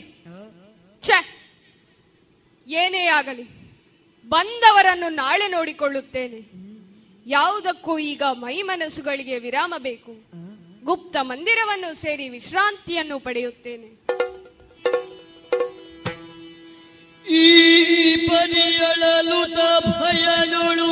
[1.04, 1.20] ಛೆ,
[2.68, 3.44] ಏನೇ ಆಗಲಿ,
[4.28, 6.42] ಬಂದವರನ್ನು ನಾಳೆ ನೋಡಿಕೊಳ್ಳುತ್ತೇನೆ.
[7.26, 10.12] ಯಾವುದಕ್ಕೂ ಈಗ ಮೈ ಮನಸ್ಸುಗಳಿಗೆ ವಿರಾಮ ಬೇಕು.
[10.84, 14.05] ಗುಪ್ತ ಮಂದಿರವನ್ನು ಸೇರಿ ವಿಶ್ರಾಂತಿಯನ್ನು ಪಡೆಯುತ್ತೇನೆ.
[17.26, 17.48] ಈ
[18.26, 19.42] ಪರಿಯಳಲು
[19.92, 20.92] ಭಯದೊಳು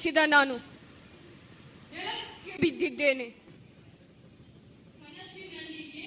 [0.00, 0.54] ತಲ್ಪದಲ್ಲಿ ನಾನು.
[2.60, 3.24] ಬಿದ್ದಿದ್ದೇನೆ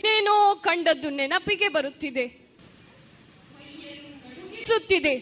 [0.08, 2.26] ಏನೇನೋ ಕಂಡದ್ದು ನೆನಪಿಗೆ ಬರುತ್ತಿದೆ.
[4.68, 5.14] ಸುತ್ತಿದೆ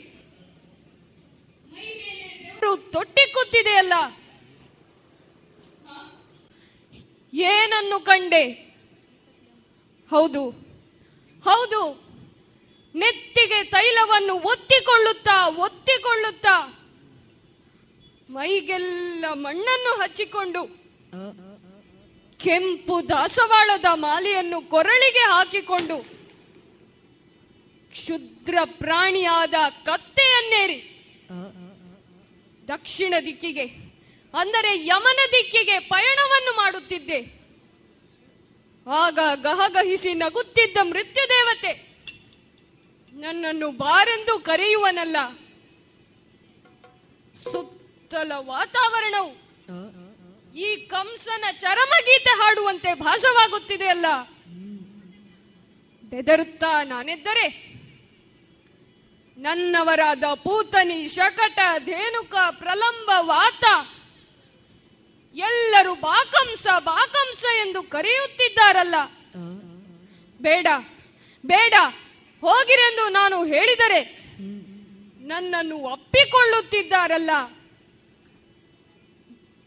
[2.60, 3.94] ತೊಟ್ಟಿ ತೊಟ್ಟಿಕ್ಕುತ್ತಿದೆಯಲ್ಲ
[7.34, 8.44] ಏನನ್ನು ಕಂಡೆ?
[10.10, 10.50] ಹೌದು
[11.44, 11.82] ಹೌದು.
[12.96, 16.81] ನೆತ್ತಿಗೆ ತೈಲವನ್ನು ಒತ್ತಿಕೊಳ್ಳುತ್ತಾ ಒತ್ತಿಕೊಳ್ಳುತ್ತಾ.
[18.36, 20.62] ಮೈಗೆಲ್ಲ ಮಣ್ಣನ್ನು ಹಚ್ಚಿಕೊಂಡು
[22.40, 25.98] ಕೆಂಪು ದಾಸವಾಳದ ಮಾಲೆಯನ್ನು ಕೊರಳಿಗೆ ಹಾಕಿಕೊಂಡು
[27.92, 30.80] ಕ್ಷುದ್ರ ಪ್ರಾಣಿಯಾದ ಕತ್ತೆಯನ್ನೇರಿ.
[32.68, 33.66] ದಕ್ಷಿಣ ದಿಕ್ಕಿಗೆ
[34.34, 37.20] ಅಂದರೆ ಯಮನ ದಿಕ್ಕಿಗೆ ಪಯಣವನ್ನು ಮಾಡುತ್ತಿದ್ದೆ.
[38.88, 41.74] ಆಗ ಗಹಗಹಿಸಿ ನಗುತ್ತಿದ್ದ ಮೃತ್ಯುದೇವತೆ
[43.14, 45.18] ನನ್ನನ್ನು ಬಾರೆಂದು ಕರೆಯುವನಲ್ಲ.
[48.12, 49.30] ಸುತ್ತಲ ವಾತಾವರಣವು.
[50.60, 54.08] ಈ ಕಂಸನ ಚರಮಗೀತೆ ಹಾಡುವಂತೆ ಭಾಸವಾಗುತ್ತಿದೆಯಲ್ಲ
[56.04, 57.46] ಬೆದರುತ್ತಾ ನಾನೆದ್ದರೆ?
[59.38, 63.64] ನನ್ನವರಾದ ಪೂತನಿ ಶಕಟ ಧೇನುಕ ಪ್ರಲಂಬ ವಾತ,
[65.36, 68.98] ಎಲ್ಲರೂ ಬಾಕಂಸ ಬಾಕಂಸ ಎಂದು ಕರೆಯುತ್ತಿದ್ದಾರಲ್ಲ?
[70.40, 70.68] ಬೇಡ
[71.44, 71.74] ಬೇಡ,
[72.44, 74.04] ಹೋಗಿರೆಂದು ನಾನು ಹೇಳಿದರೆ
[75.22, 77.32] ನನ್ನನ್ನು ಒಪ್ಪಿಕೊಳ್ಳುತ್ತಿದ್ದಾರಲ್ಲ?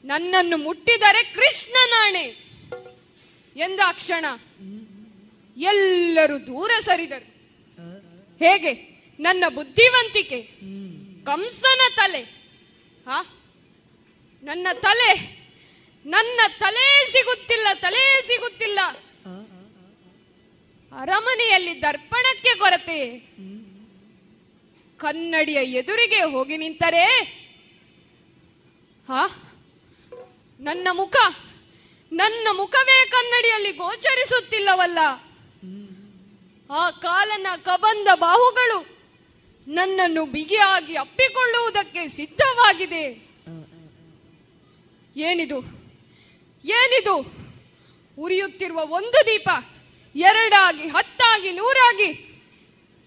[0.05, 2.25] ನನ್ನನ್ನು ಮುಟ್ಟಿದರೆ ಕೃಷ್ಣನಾಣೆ
[3.57, 4.25] ಎಂದ ಕ್ಷಣ
[5.57, 7.29] ಎಲ್ಲರೂ ದೂರ ಸರಿದರು.
[8.39, 8.73] ಹೇಗೆ?
[9.21, 10.43] ನನ್ನ ಬುದ್ಧಿವಂತಿಕೆ,
[11.25, 12.21] ಕಂಸನ ತಲೆ,
[13.09, 13.41] ಹಾ?
[14.43, 15.11] ನನ್ನ ತಲೆ
[16.07, 18.79] ನನ್ನ ತಲೆ ಸಿಗುತ್ತಿಲ್ಲ ತಲೆ ಸಿಗುತ್ತಿಲ್ಲ.
[21.01, 23.21] ಅರಮನೆಯಲ್ಲಿ ದರ್ಪಣಕ್ಕೆ ಕೊರತೆ.
[24.97, 27.05] ಕನ್ನಡಿಯ ಎದುರಿಗೆ ಹೋಗಿ ನಿಂತರೆ,
[29.09, 29.44] ಹಾ?
[30.65, 31.17] ನನ್ನ ಮುಖ,
[32.13, 34.99] ನನ್ನ ಮುಖವೇ ಕನ್ನಡಿಯಲ್ಲಿ ಗೋಚರಿಸುತ್ತಿಲ್ಲವಲ್ಲ.
[36.71, 38.99] ಆ ಕಾಲನ ಕಬಂದ ಬಾಹುಗಳು
[39.69, 43.05] ನನ್ನನ್ನು ಬಿಗಿಯಾಗಿ ಅಪ್ಪಿಕೊಳ್ಳುವುದಕ್ಕೆ ಸಿದ್ಧವಾಗಿದೆ.
[45.17, 45.61] ಏನಿದು?
[46.65, 47.17] ಏನಿದು?
[48.19, 49.49] ಉರಿಯುತ್ತಿರುವ ಒಂದು ದೀಪ,
[50.17, 52.41] ಎರಡಾಗಿ, ಹತ್ತಾಗಿ, ನೂರಾಗಿ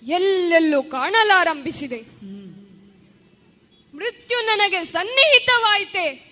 [0.04, 2.02] ಎಲ್ಲೆಲ್ಲೂ ಕಾಣಲಾರಂಭಿಸಿದೆ.
[3.98, 6.28] ಮೃತ್ಯು ನನಗೆ ಸನ್ನಿಹಿತವಾಯಿತೆ.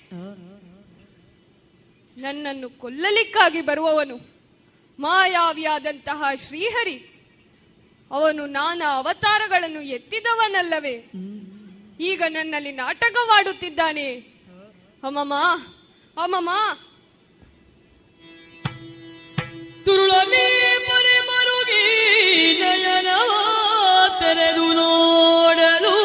[2.18, 4.36] ನನ್ನನ್ನು ಕೊಲ್ಲಲಿಕ್ಕಾಗಿ ಬರುವವನು
[5.00, 7.12] ಮಾಯಾವಿಯಾದಂತಹ ಶ್ರೀಹರಿ.
[8.12, 11.12] ಅವನು ನಾನಾ ಅವತಾರಗಳನ್ನು ಎತ್ತಿದವನಲ್ಲವೇ.
[12.00, 14.16] ಈಗ ನನ್ನಲ್ಲಿ ನಾಟಕವಾಡುತ್ತಿದ್ದಾನೆ.
[15.04, 15.34] ಅಮಮ್ಮ
[16.18, 16.50] ಅಮ್ಮಮ್ಮ.
[19.86, 21.84] ತುರುಳನೇ ಮರೆ ಮರುಗಿ
[22.60, 23.32] ನಯನವ
[24.20, 25.96] ತೆರೆದು ನೋಡಲು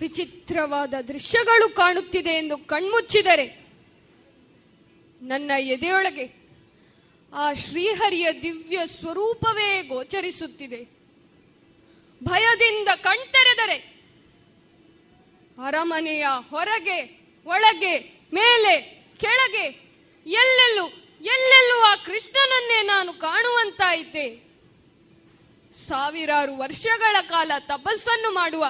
[0.00, 3.67] ವಿಚಿತ್ರವಾದ ದೃಶ್ಯಗಳು ಕಾಣುತ್ತಿದೆ ಎಂದು ಕಣ್ಮುಚ್ಚಿದರೆ
[5.22, 6.38] ನನ್ನ ಎದೆಯೊಳಗೆ
[7.34, 10.84] ಆ ಶ್ರೀಹರಿಯ ದಿವ್ಯ ಸ್ವರೂಪವೇ ಗೋಚರಿಸುತ್ತಿದೆ.
[12.24, 13.98] ಭಯದಿಂದ ಕಣ್ತೆರೆದರೆ
[15.64, 17.98] ಅರಮನೆಯ ಹೊರಗೆ, ಒಳಗೆ,
[18.32, 19.64] ಮೇಲೆ, ಕೆಳಗೆ,
[20.26, 20.86] ಎಲ್ಲೆಲ್ಲೂ
[21.20, 24.48] ಎಲ್ಲೆಲ್ಲೂ ಆ ಕೃಷ್ಣನನ್ನೇ ನಾನು ಕಾಣುವಂತಾಯಿತೆ.
[25.74, 28.66] ಸಾವಿರಾರು ವರ್ಷಗಳ ಕಾಲ ತಪಸ್ಸನ್ನು ಮಾಡುವ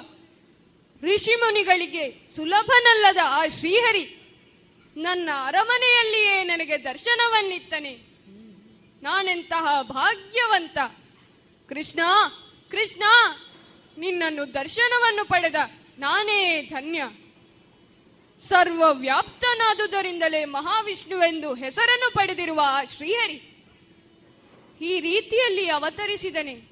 [1.02, 4.17] ಋಷಿಮುನಿಗಳಿಗೆ ಸುಲಭನಲ್ಲದ ಆ ಶ್ರೀಹರಿ
[4.96, 7.98] ನನ್ನ ಅರಮನೆಯಲ್ಲಿಯೇ ನನಗೆ ದರ್ಶನವನ್ನಿತ್ತನೆ.
[9.02, 10.78] ನಾನೆಂತಹ ಭಾಗ್ಯವಂತ.
[11.68, 12.00] ಕೃಷ್ಣ
[12.70, 13.02] ಕೃಷ್ಣ,
[13.98, 15.54] ನಿನ್ನನ್ನು ದರ್ಶನವನ್ನು ಪಡೆದ
[15.98, 17.08] ನಾನೇ ಧನ್ಯ.
[18.40, 23.66] ಸರ್ವವ್ಯಾಪ್ತನಾದುದರಿಂದಲೇ ಮಹಾವಿಷ್ಣುವೆಂದು ಹೆಸರನ್ನು ಪಡೆದಿರುವ ಆ ಶ್ರೀಹರಿ
[24.80, 26.68] ಈ ರೀತಿಯಲ್ಲಿ ಅವತರಿಸಿದನೆ.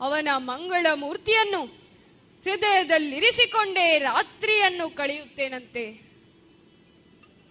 [0.00, 1.82] ಅವನ ಮಂಗಳ ಮೂರ್ತಿಯನ್ನು
[2.44, 6.11] ಹೃದಯದಲ್ಲಿರಿಸಿಕೊಂಡೇ ರಾತ್ರಿಯನ್ನು ಕಳೆಯುತ್ತೇನಂತೆ.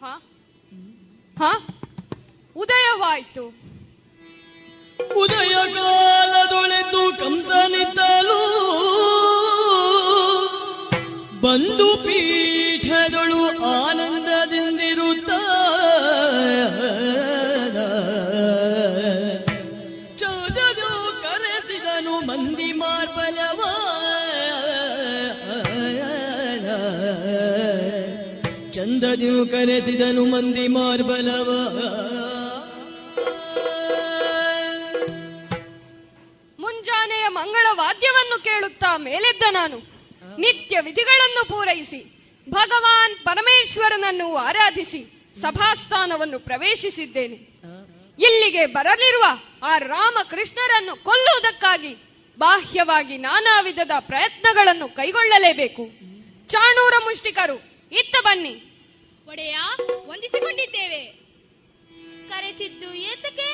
[0.02, 0.06] ಹ?
[1.40, 1.44] ಹ?
[2.56, 3.44] ಉದಯವಾಯಿತು.
[5.16, 8.40] ಉದಯ ಕಾಲದೊಳೆದು ಕಂಸನಿದ್ದಲು
[11.42, 15.30] ಬಂದು ಪೀಠಗಳು ಆನಂದದಿಂದಿರುತ್ತ.
[28.92, 31.50] ಚಂದದು ಕರೆಸಿದನು ಮಂದಿ ಮಾರ್ಬಲವ.
[36.60, 39.78] ಮುಂಜಾನೆಯ ಮಂಗಳ ವಾದ್ಯವನ್ನು ಕೇಳುತ್ತಾ ಮೇಲೆದ್ದ ನಾನು.
[40.40, 42.02] ನಿತ್ಯ ವಿಧಿಗಳನ್ನು ಪೂರೈಸಿ.
[42.50, 47.36] ಭಗವಾನ್ ಪರಮೇಶ್ವರನನ್ನು ಆರಾಧಿಸಿ ಸಭಾಸ್ಥಾನವನ್ನು ಪ್ರವೇಶಿಸಿದ್ದೇನೆ.
[48.20, 49.24] ಇಲ್ಲಿಗೆ ಬರಲಿರುವ
[49.64, 51.96] ಆ ರಾಮಕೃಷ್ಣರನ್ನು ಕೊಲ್ಲುವುದಕ್ಕಾಗಿ
[52.40, 55.88] ಬಾಹ್ಯವಾಗಿ ನಾನಾ ವಿಧದ ಪ್ರಯತ್ನಗಳನ್ನು ಕೈಗೊಳ್ಳಲೇಬೇಕು.
[56.48, 57.56] ಚಾಣೂರ ಮುಷ್ಟಿಕರು,
[57.92, 58.68] ಇತ್ತ ಬನ್ನಿ.
[59.32, 59.58] ಒಡೆಯ
[60.10, 61.02] ವಂದಿಸಿಕೊಂಡಿದ್ದೇವೆ
[62.30, 63.50] ಕರೆಸಿದ್ದು ಏತಕ್ಕೆ?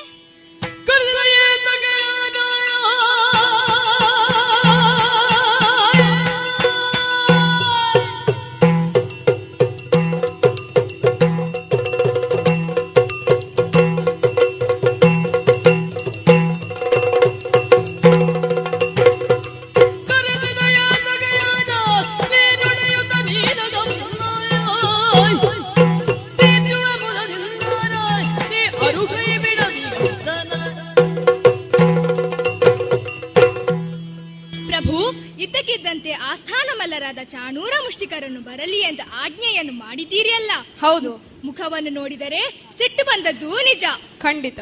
[41.90, 43.84] ನೋಡಿದರೆ ಸಿಟ್ಟು ಬಂದದ್ದು ನಿಜ.
[44.20, 44.60] ಖಂಡಿತ.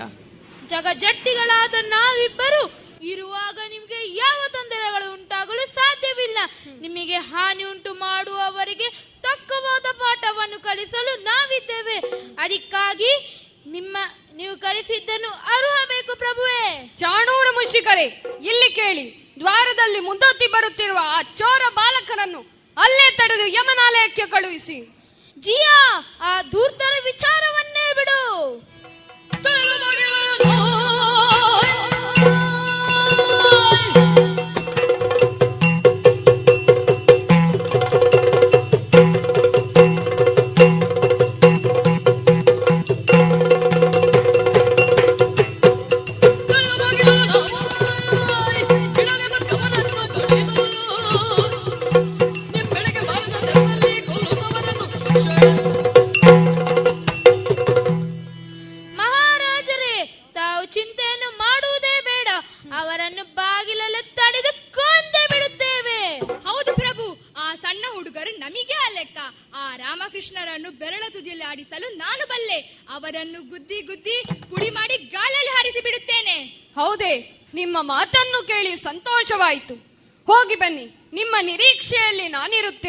[0.67, 6.37] ಜಗಜ್ಜಟ್ಟಿಗಳಾದ ನಾವಿಬ್ಬರು ಇರುವಾಗ ನಿಮಗೆ ಯಾವ ತೊಂದರೆಗಳು ಉಂಟಾಗಲು ಸಾಧ್ಯವಿಲ್ಲ.
[6.81, 8.89] ನಿಮಗೆ ಹಾನಿ ಉಂಟು ಮಾಡುವವರಿಗೆ
[9.21, 11.97] ತಕ್ಕವಾದ ಪಾಠವನ್ನು ಕಲಿಸಲು ನಾವಿದ್ದೇವೆ.
[12.39, 13.97] ಅದಕ್ಕಾಗಿ ನಿಮ್ಮ
[14.33, 16.93] ನೀವು ಕಲಿಸಿದ್ದನ್ನು ಅರುಹಬೇಕು ಪ್ರಭುವೇ.
[16.97, 19.35] ಚಾಣೂರ ಮುಷಿಕರೇ ಇಲ್ಲಿ ಕೇಳಿ.
[19.39, 22.39] ದ್ವಾರದಲ್ಲಿ ಮುಂದೊತ್ತಿ ಬರುತ್ತಿರುವ ಆ ಚೋರ ಬಾಲಕರನ್ನು
[22.77, 25.04] ಅಲ್ಲೇ ತಡೆದು ಯಮನಾಲಯಕ್ಕೆ ಕಳುಹಿಸಿ.
[25.45, 25.77] ಜಿಯಾ
[26.21, 28.21] ಆ ಧೂರ್ತರ ವಿಚಾರವನ್ನೇ ಬಿಡು.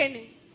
[0.09, 0.46] tiene.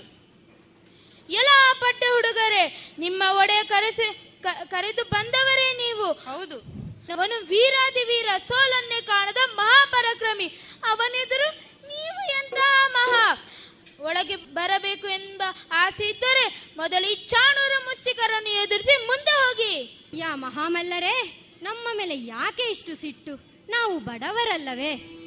[0.00, 1.48] ಬಂದವರು ಎಲ್ಲ
[1.80, 6.04] ಪಟ್ಟೆ ಹುಡುಗರೇ ನಿಮ್ಮ ಒಡೆ ಕರೆಸಿ ಕ- ಕರೆದು ಬಂದವರೇ ನೀವು.
[6.04, 6.80] ಹೌದು.
[7.12, 10.46] ಅವನು ವೀರಾದಿ ವೀರ ಸೋಲನ್ನೇ ಕಾಣದ ಮಹಾಪರಾಕ್ರಮಿ.
[10.90, 11.50] ಅವನೆದುರು
[11.88, 13.46] ನೀವು ಎಂತಹ ಮಹಾ?
[14.00, 20.00] ಒಳಗೆ ಬರಬೇಕು ಎಂಬ ಆಸೆ ಇದ್ದರೆ ಮೊದಲು ಈ ಚಾಣೂರ ಮುಷ್ಟಿಕರನ್ನು ಎದುರಿಸಿ ಮುಂದೆ ಹೋಗಿ.
[20.14, 23.34] ಯಾ ಮಹಾಮಲ್ಲರೇ ನಮ್ಮ ಮೇಲೆ ಯಾಕೆ ಇಷ್ಟು ಸಿಟ್ಟು?
[23.70, 25.20] ನಾವು ಬಡವರಲ್ಲವೇ.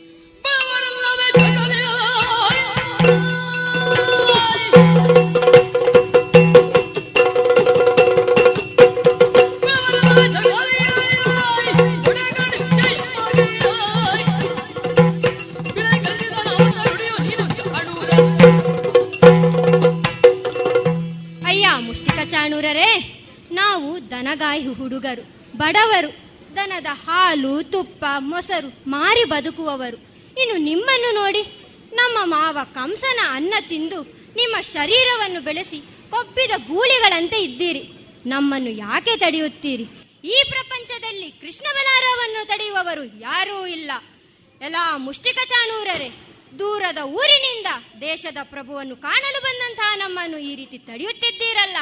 [25.15, 26.15] ಹುಡುಗರು ಬಡವರು,
[26.56, 29.98] ದನದ ಹಾಲು, ತುಪ್ಪ, ಮೊಸರು ಮಾರಿ ಬದುಕುವವರು.
[30.41, 31.41] ಇನ್ನು ನಿಮ್ಮನ್ನು ನೋಡಿ,
[31.94, 34.03] ನಮ್ಮ ಮಾವ ಕಂಸನ ಅನ್ನ ತಿಂದು
[34.35, 37.84] ನಿಮ್ಮ ಶರೀರವನ್ನು ಬೆಳೆಸಿ ಕೊಬ್ಬಿದ ಗೂಳಿಗಳಂತೆ ಇದ್ದೀರಿ.
[38.26, 39.84] ನಮ್ಮನ್ನು ಯಾಕೆ ತಡೆಯುತ್ತೀರಿ?
[40.23, 43.91] ಈ ಪ್ರಪಂಚದಲ್ಲಿ ಕೃಷ್ಣ ಬಲಾರವನ್ನು ತಡೆಯುವವರು ಯಾರೂ ಇಲ್ಲ.
[44.61, 46.11] ಎಲ್ಲ ಮುಷ್ಟಿಕ ಚಾಣೂರರೇ,
[46.60, 47.65] ದೂರದ ಊರಿನಿಂದ
[48.02, 51.77] ದೇಶದ ಪ್ರಭುವನ್ನು ಕಾಣಲು ಬಂದಂತಹ ನಮ್ಮನ್ನು ಈ ರೀತಿ ತಡೆಯುತ್ತಿದ್ದೀರಲ್ಲ.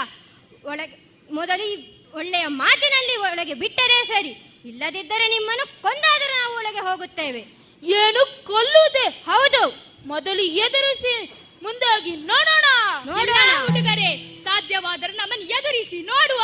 [0.64, 4.30] ಒಳಗೆ, ಮೊದಲು ಒಳ್ಳೆಯ ಮಾತಿನಲ್ಲಿ ಒಳಗೆ ಬಿಟ್ಟರೆ ಸರಿ.
[4.66, 7.40] ಇಲ್ಲದಿದ್ದರೆ ನಿಮ್ಮನ್ನು ಕೊಂದಾದರೂ ನಾವು ಒಳಗೆ ಹೋಗುತ್ತೇವೆ.
[7.84, 8.44] ಏನು?
[8.48, 9.24] ಕೊಲ್ಲುವುದೇ?
[9.26, 9.92] ಹೌದು.
[10.08, 11.34] ಮೊದಲು ಎದುರಿಸಿ
[11.64, 12.66] ಮುಂದಾಗಿ ನೋಡೋಣ.
[13.06, 13.66] ನೋಡೋಣ.
[13.66, 16.42] ಹುಡುಗರೇ ಸಾಧ್ಯವಾದರೆ ನಮ್ಮನ್ನು ಎದುರಿಸಿ ನೋಡುವ.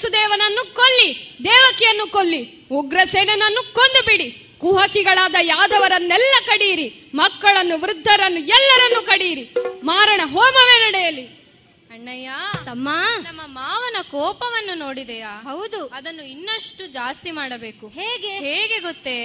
[0.00, 9.54] ವಸುದೇವನನ್ನು ಕೊಲ್ಲಿ ದೇವಕಿಯನ್ನು ಕೊಲ್ಲಿ ಉಗ್ರಸೇನನನ್ನು ಕೊಂದು ಬಿಡಿ ಕುಹಕಿಗಳಾದ ಯಾದವರನ್ನೆಲ್ಲ ಕಡಿಯಿರಿ ಮಕ್ಕಳನ್ನು ವೃದ್ಧರನ್ನು ಎಲ್ಲರನ್ನು ಕಡಿಯಿರಿ.
[9.84, 11.26] ಮಾರಣ ಹೋಮವೇ ನಡೆಯಲಿ.
[11.90, 12.30] ಅಣ್ಣಯ್ಯ
[12.64, 12.88] ತಮ್ಮ.
[13.22, 15.42] ನಮ್ಮ ಮಾವನ ಕೋಪವನ್ನು ನೋಡಿದೆಯಾ?
[15.42, 15.86] ಹೌದು.
[15.86, 17.88] ಅದನ್ನು ಇನ್ನಷ್ಟು ಜಾಸ್ತಿ ಮಾಡಬೇಕು.
[17.88, 18.32] ಹೇಗೆ?
[18.38, 19.18] ಹೇಗೆ ಗೊತ್ತೇ?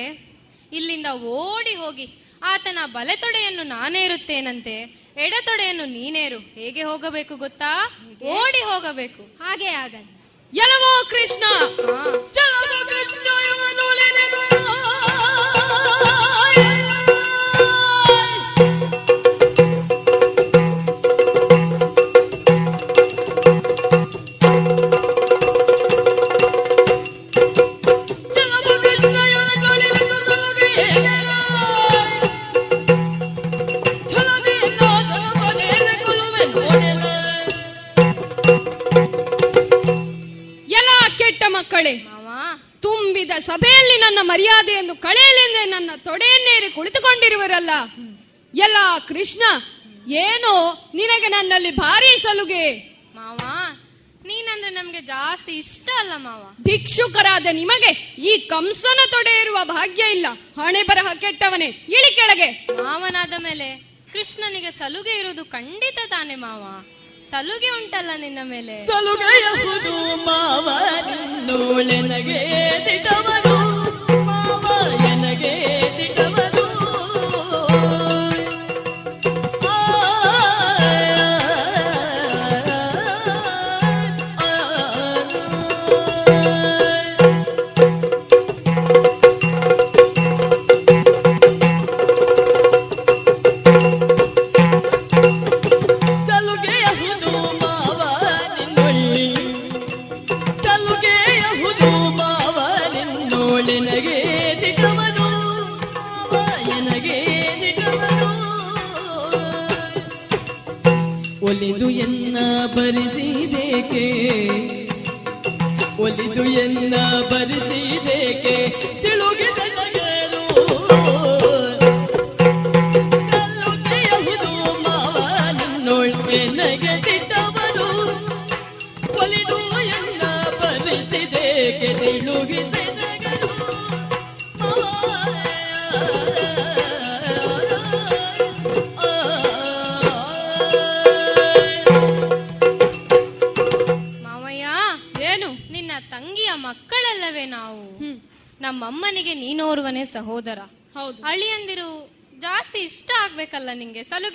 [0.73, 2.07] ಇಲ್ಲಿಂದ ಓಡಿ ಹೋಗಿ
[2.43, 7.91] ಆತನ ಬಲೆತೊಡೆಯನ್ನು ನಾನೇರುತ್ತೇನಂತೆ ಎಡತೊಡೆಯನ್ನು ನೀನೇರು ಹೇಗೆ ಹೋಗಬೇಕು ಗೊತ್ತಾ?
[8.23, 9.43] ಓಡಿ ಹೋಗಬೇಕು.
[9.43, 10.14] ಹಾಗೆ ಆಗಲಿ.
[10.55, 11.43] ఎలవో కృష్ణ
[12.35, 12.45] కృష్ణ
[43.39, 47.69] ಸಭೆಯಲ್ಲಿ ನನ್ನ ಮರ್ಯಾದೆಯನ್ನು ಕಳೆಯಲೆಂದೇ ನನ್ನ ತೊಡೆಯನ್ನೇರಿ ಕುಳಿತುಕೊಂಡಿರುವರಲ್ಲ.
[48.53, 49.43] ಎಲ್ಲ ಕೃಷ್ಣ
[50.11, 52.95] ಏನೋ ನಿನಗೆ ನನ್ನಲ್ಲಿ ಭಾರಿ ಸಲುಗೆ.
[53.15, 53.37] ಮಾವ
[54.27, 56.55] ನೀನಂದ್ರೆ ನಮ್ಗೆ ಜಾಸ್ತಿ ಇಷ್ಟ ಅಲ್ಲ ಮಾವ.
[56.63, 60.25] ಭಿಕ್ಷುಕರಾದ ನಿಮಗೆ ಈ ಕಂಸನ ತೊಡೆ ಇರುವ ಭಾಗ್ಯ ಇಲ್ಲ.
[60.61, 62.67] ಹಣೆ ಬರಹ ಕೆಟ್ಟವನೇ ಇಳಿ ಕೆಳಗೆ.
[62.83, 66.85] ಮಾವನಾದ ಮೇಲೆ ಕೃಷ್ಣನಿಗೆ ಸಲುಗೆ ಇರುವುದು ಖಂಡಿತ ತಾನೆ ಮಾವ.
[67.31, 68.75] ಸಲುಗೆ ಉಂಟಲ್ಲ ನಿನ್ನ ಮೇಲೆ?
[68.87, 69.93] ಸಲುಗೆಯಹುದು
[70.27, 70.67] ಮಾವ
[71.07, 72.39] ನಿನ್ನೋಳೆನಗೆ ನಗೆ
[72.83, 73.53] ಮಾವ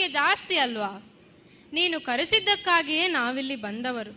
[0.00, 0.90] ಸಲುಗೆ ಜಾಸ್ತಿ ಅಲ್ವಾ?
[1.72, 4.12] ನೀನು ಕರೆಸಿದ್ದಕ್ಕಾಗಿಯೇ ನಾವಿಲ್ಲಿ ಬಂದವರು.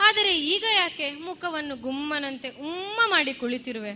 [0.00, 3.92] ಆದರೆ ಈಗ ಯಾಕೆ ಮುಖವನ್ನು ಗುಮ್ಮನಂತೆ ಉಮ್ಮ ಮಾಡಿ ಕುಳಿತಿರುವೆ?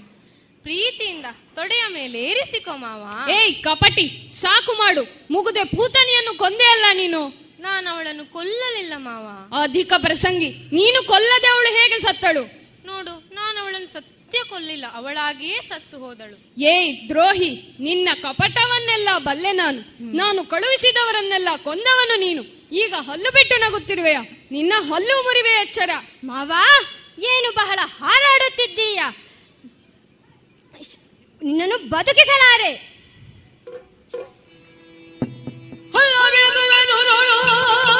[0.62, 3.02] ಪ್ರೀತಿಯಿಂದ ತೊಡೆಯ ಮೇಲೆ ಏರಿಸಿಕೋ ಮಾವ.
[3.30, 5.02] ಏಯ್ ಕಪಟಿ ಸಾಕು ಮಾಡು.
[5.30, 7.22] ಮುಗುದೆ ಪೂತನಿಯನ್ನು ಕೊಂದೆ ಅಲ್ಲ ನೀನು.
[7.60, 9.26] ನಾನು ಅವಳನ್ನು ಕೊಲ್ಲಲಿಲ್ಲ ಮಾವ.
[9.62, 12.44] ಅಧಿಕ ಪ್ರಸಂಗಿ ನೀನು ಕೊಲ್ಲದೆ ಅವಳು ಹೇಗೆ ಸತ್ತಳು?
[12.86, 13.90] ನೋಡು ನಾನು ಅವಳನ್ನು
[14.32, 16.36] ಸತ್ಯ ಕೊಲ್ಲಿಲ್ಲ ಅವಳಾಗಿಯೇ ಸತ್ತು ಹೋದಳು.
[16.62, 17.50] ಏಯ್ ದ್ರೋಹಿ
[17.80, 19.80] ನಿನ್ನ ಕಪಟವನ್ನೆಲ್ಲ ಬಲ್ಲೆ ನಾನು.
[20.16, 22.42] ನಾನು ಕಳುಹಿಸಿದವರನ್ನೆಲ್ಲ ಕೊಂದವನು ನೀನು.
[22.72, 24.18] ಈಗ ಹಲ್ಲು ಬಿಟ್ಟು ನಗುತ್ತಿರುವೆಯ.
[24.50, 25.90] ನಿನ್ನ ಹಲ್ಲು ಮುರಿವೆ ಎಚ್ಚರ.
[26.24, 26.62] ಮಾವಾ
[27.18, 29.00] ಏನು ಬಹಳ ಹಾರಾಡುತ್ತಿದ್ದೀಯ?
[31.42, 32.72] ನಿನ್ನನ್ನು ಬದುಕಿಸಲಾರೆ.
[36.00, 37.91] ಎಲ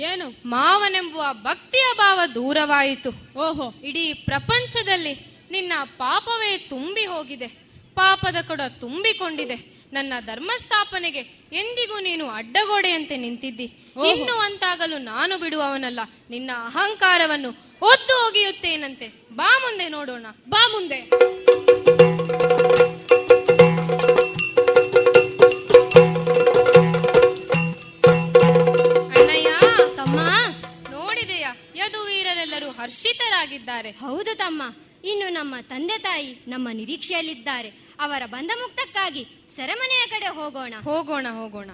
[0.00, 0.42] ಏನು?
[0.46, 3.10] ಮಾವನೆಂಬುವ ಭಕ್ತಿಯ ಭಾವ ದೂರವಾಯಿತು.
[3.38, 5.12] ಓಹೋ ಇಡೀ ಪ್ರಪಂಚದಲ್ಲಿ
[5.50, 7.46] ನಿನ್ನ ಪಾಪವೇ ತುಂಬಿ ಹೋಗಿದೆ.
[7.94, 9.80] ಪಾಪದ ಕೊಡ ತುಂಬಿಕೊಂಡಿದೆ.
[9.92, 11.18] ನನ್ನ ಧರ್ಮ ಸ್ಥಾಪನೆಗೆ
[11.52, 13.64] ಎಂದಿಗೂ ನೀನು ಅಡ್ಡಗೋಡೆಯಂತೆ ನಿಂತಿದ್ದಿ.
[14.06, 16.00] ಇನ್ನು ಅಂತಾಗಲು ನಾನು ಬಿಡುವವನಲ್ಲ.
[16.30, 17.48] ನಿನ್ನ ಅಹಂಕಾರವನ್ನು
[17.82, 19.08] ಒದ್ದು ಒಗೆಯುತ್ತೇನಂತೆ.
[19.32, 20.26] ಬಾ ಮುಂದೆ ನೋಡೋಣ.
[20.48, 21.10] ಬಾ ಮುಂದೆ.
[32.80, 33.90] ಹರ್ಷಿತರಾಗಿದ್ದಾರೆ.
[33.90, 34.62] ಹೌದು ತಮ್ಮ.
[35.04, 37.68] ಇನ್ನು ನಮ್ಮ ತಂದೆ ತಾಯಿ ನಮ್ಮ ನಿರೀಕ್ಷೆಯಲ್ಲಿದ್ದಾರೆ.
[38.00, 39.26] ಅವರ ಬಂಧ ಮುಕ್ತಕ್ಕಾಗಿ
[39.56, 40.74] ಸೆರೆಮನೆಯ ಕಡೆ ಹೋಗೋಣ.
[40.82, 41.70] ಹೋಗೋಣ ಹೋಗೋಣ.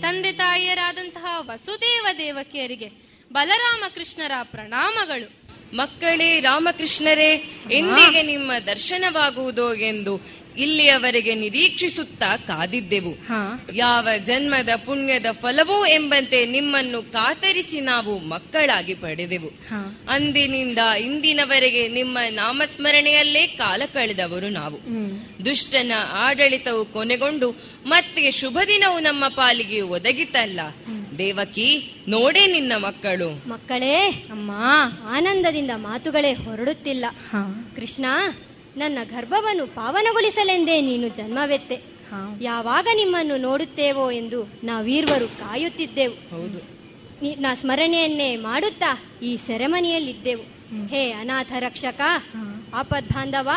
[0.00, 2.88] ತಂದೆ ತಾಯಿಯರಾದಂತಹ ವಸುದೇವ ದೇವಕಿಯರಿಗೆ
[3.32, 5.45] ಬಲರಾಮ ಕೃಷ್ಣರ ಪ್ರಣಾಮಗಳು.
[5.74, 13.16] ಮಕ್ಕಳೇ ರಾಮಕೃಷ್ಣರೇ ಎಂದಿಗೆ ನಿಮ್ಮ ದರ್ಶನವಾಗುವುದೋ ಎಂದು ಇಲ್ಲಿಯವರೆಗೆ ನಿರೀಕ್ಷಿಸುತ್ತಾ ಕಾದಿದ್ದೆವು.
[13.72, 19.48] ಯಾವ ಜನ್ಮದ ಪುಣ್ಯದ ಫಲವೋ ಎಂಬಂತೆ ನಿಮ್ಮನ್ನು ಕಾತರಿಸಿ ನಾವು ಮಕ್ಕಳಾಗಿ ಪಡೆದೆವು.
[20.08, 24.78] ಅಂದಿನಿಂದ ಇಂದಿನವರೆಗೆ ನಿಮ್ಮ ನಾಮಸ್ಮರಣೆಯಲ್ಲೇ ಕಾಲ ಕಳೆದವರು ನಾವು.
[25.44, 27.56] ದುಷ್ಟನ ಆಡಳಿತವು ಕೊನೆಗೊಂಡು
[27.86, 30.60] ಮತ್ತೆ ಶುಭ ದಿನವು ನಮ್ಮ ಪಾಲಿಗೆ ಒದಗಿತಲ್ಲ.
[31.18, 33.48] ದೇವಕಿ ನೋಡೆ ನಿನ್ನ ಮಕ್ಕಳು.
[33.48, 34.50] ಮಕ್ಕಳೇ ಅಮ್ಮ
[35.08, 37.04] ಆನಂದದಿಂದ ಮಾತುಗಳೇ ಹೊರಡುತ್ತಿಲ್ಲ.
[37.76, 38.04] ಕೃಷ್ಣ
[38.76, 41.74] ನನ್ನ ಗರ್ಭವನ್ನು ಪಾವನಗೊಳಿಸಲೆಂದೇ ನೀನು ಜನ್ಮವೆತ್ತೆ.
[42.40, 46.14] ಯಾವಾಗ ನಿಮ್ಮನ್ನು ನೋಡುತ್ತೇವೋ ಎಂದು ನಾವೀರ್ವರು ಕಾಯುತ್ತಿದ್ದೆವು.
[46.14, 46.58] ಹೌದು.
[47.22, 50.56] ನಿ- ಸ್ಮರಣೆಯನ್ನೇ ಮಾಡುತ್ತಾ ಈ ಸೆರೆಮನಿಯಲ್ಲಿದ್ದೆವು.
[50.86, 52.00] ಹೇ ಅನಾಥ ರಕ್ಷಕ
[52.74, 53.48] ಆಪದ್ಬಾಂಧವ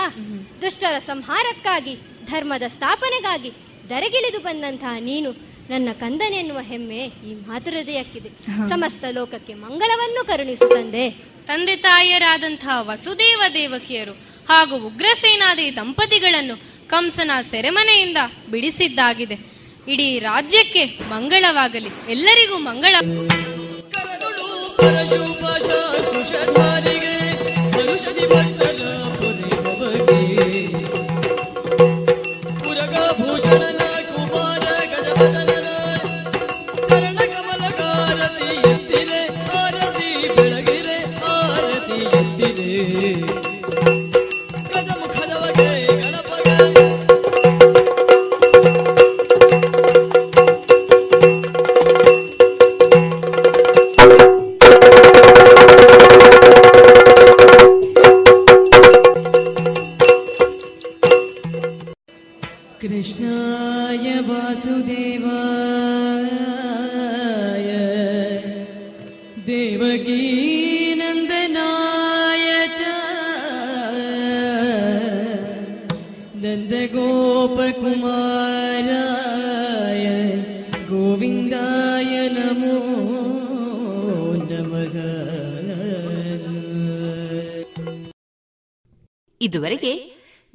[0.62, 1.96] ದುಷ್ಟರ ಸಂಹಾರಕ್ಕಾಗಿ
[2.26, 3.52] ಧರ್ಮದ ಸ್ಥಾಪನೆಗಾಗಿ
[3.90, 8.30] ದರಗಿಳಿದು ಬಂದಂತಹ ನೀನು ನನ್ನ ಕಂದನೆನ್ನುವ ಹೆಮ್ಮೆ ಈ ಮಾತೃಹೃದಯಕ್ಕಿದೆ
[8.70, 11.10] ಸಮಸ್ತ ಲೋಕಕ್ಕೆ ಮಂಗಳವನ್ನು ಕರುಣಿಸು ತಂದೆ.
[11.48, 14.12] ತಂದೆ ತಾಯಿಯರಾದಂತಹ ವಸುದೇವ ದೇವಕಿಯರು
[14.50, 16.56] ಹಾಗೂ ಉಗ್ರಸೇನಾದಿ ದಂಪತಿಗಳನ್ನು
[16.88, 18.18] ಕಂಸನ ಸೆರೆಮನೆಯಿಂದ
[18.52, 19.38] ಬಿಡಿಸಿದ್ದಾಗಿದೆ.
[19.88, 22.12] ಇಡೀ ರಾಜ್ಯಕ್ಕೆ ಮಂಗಳವಾಗಲಿ.
[22.12, 22.96] ಎಲ್ಲರಿಗೂ ಮಂಗಳ.
[26.12, 27.16] ಕುಶಧಾರಿಗೆ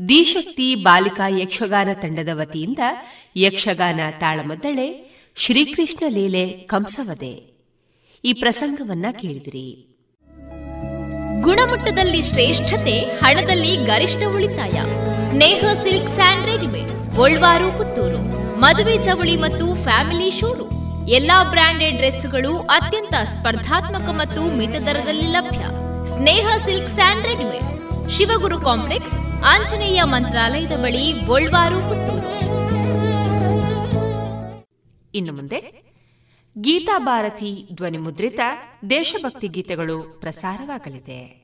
[0.08, 2.78] ದಿಶಕ್ತಿ ಬಾಲಿಕಾ ಯಕ್ಷಗಾನ ತಂಡದ ವತಿಯಿಂದ
[3.36, 7.54] ಯಕ್ಷಗಾನ ತಾಳಮದ್ದಳೆ ಶ್ರೀಕೃಷ್ಣ ಲೀಲೆ ಕಂಸವದೆ.
[8.24, 9.96] ಈ ಪ್ರಸಂಗವನ್ನ ಕೇಳಿದಿರಿ.
[11.40, 14.80] ಗುಣಮಟ್ಟದಲ್ಲಿ ಶ್ರೇಷ್ಠತೆ, ಹಣದಲ್ಲಿ ಗರಿಷ್ಠ ಉಳಿತಾಯ.
[15.30, 18.18] Sneha silk and readymade Golwaru, Puttur.
[18.60, 21.08] ಮದುವೆ ಚವಳಿ ಮತ್ತು ಫ್ಯಾಮಿಲಿ ಶೋರೂಮ್.
[21.08, 25.64] ಎಲ್ಲಾ ಬ್ರಾಂಡೆಡ್ ಡ್ರೆಸ್ಗಳು ಅತ್ಯಂತ ಸ್ಪರ್ಧಾತ್ಮಕ ಮತ್ತು ಮಿತ ದರದಲ್ಲಿ ಲಭ್ಯ.
[26.14, 27.83] Sneha silk and readymades.
[28.10, 29.12] Shivaguru complex,
[29.44, 32.24] Anjaneya ಮಂತ್ರಾಲಯದ ಬಳಿ ಗೋಲ್ವಾರು ಪುತ್ತೂರು.
[35.14, 35.84] ಇನ್ನು ಮುಂದೆ,
[36.60, 38.40] ಗೀತಾ ಭಾರತಿ ಧ್ವನಿ ಮುದ್ರಿತ
[38.90, 41.43] ದೇಶಭಕ್ತಿ ಗೀತೆಗಳು ಪ್ರಸಾರವಾಗಲಿದೆ.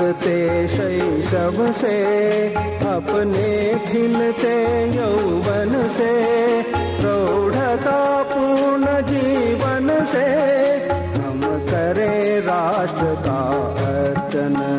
[0.00, 1.96] हँसते शैशव से,
[2.88, 4.54] अपने खिलते
[4.96, 6.12] यौवन से,
[6.72, 10.26] प्रौढ़ता पूर्ण जीवन से,
[11.20, 13.40] हम करें राष्ट्र का
[13.88, 14.69] अर्चन।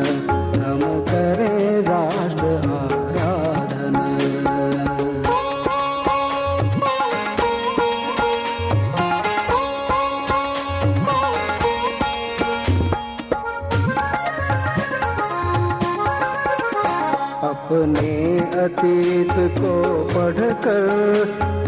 [18.62, 19.72] अतीत को
[20.08, 20.84] पढ़कर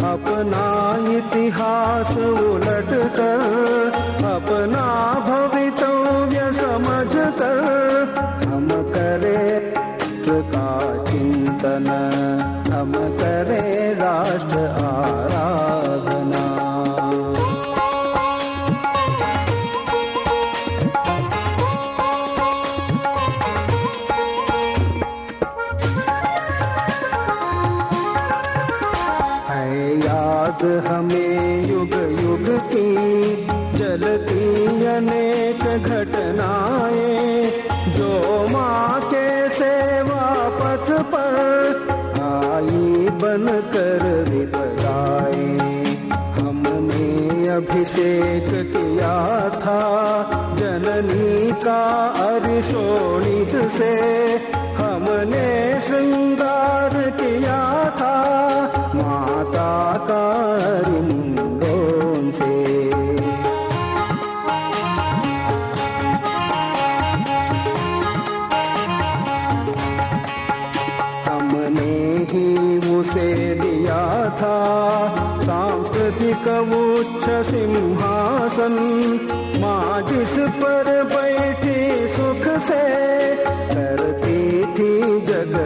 [0.07, 0.67] अपना
[1.17, 3.64] इतिहास उलट कर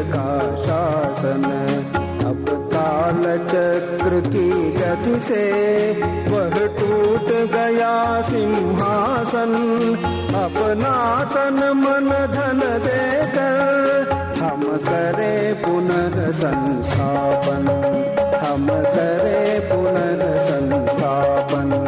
[0.08, 1.44] का शासन।
[2.26, 2.44] अब
[2.74, 5.44] काल चक्र की गति से
[6.28, 9.52] वह टूट गया सिंहासन।
[10.34, 10.94] अपना
[11.34, 14.10] तन मन धन देकर
[14.40, 17.66] हम करें पुनः संस्थापन।
[18.46, 21.87] हम करें पुनः संस्थापन।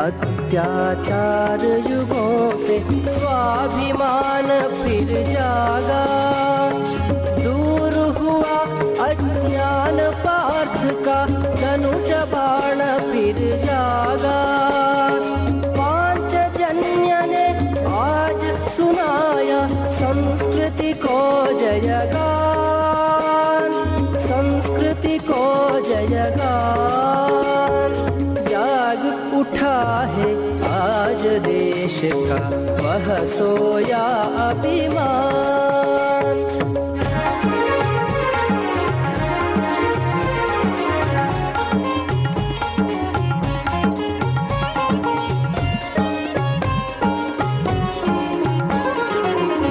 [0.00, 2.78] अत्याचार युगों से
[3.12, 6.04] स्वाभिमान फिर जागा
[7.42, 8.56] दूर हुआ
[9.08, 11.18] अज्ञान पार्थ का
[11.60, 12.78] धनुष बाण
[13.10, 14.40] फिर जागा
[15.76, 17.12] पांचजन्य
[17.92, 18.42] आज
[18.76, 19.60] सुनाया
[20.00, 21.20] संस्कृति को
[21.60, 23.70] जयगान।
[24.26, 25.42] संस्कृति को
[25.72, 27.01] उठा
[30.14, 30.30] है
[30.70, 32.40] आज देश का
[32.82, 34.04] वह सोया
[34.48, 35.40] अभिमान।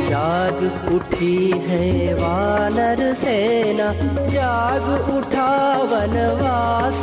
[0.10, 0.60] जाग
[0.94, 3.88] उठी है वानर सेना,
[4.30, 5.52] जाग उठा
[5.92, 7.01] वनवास।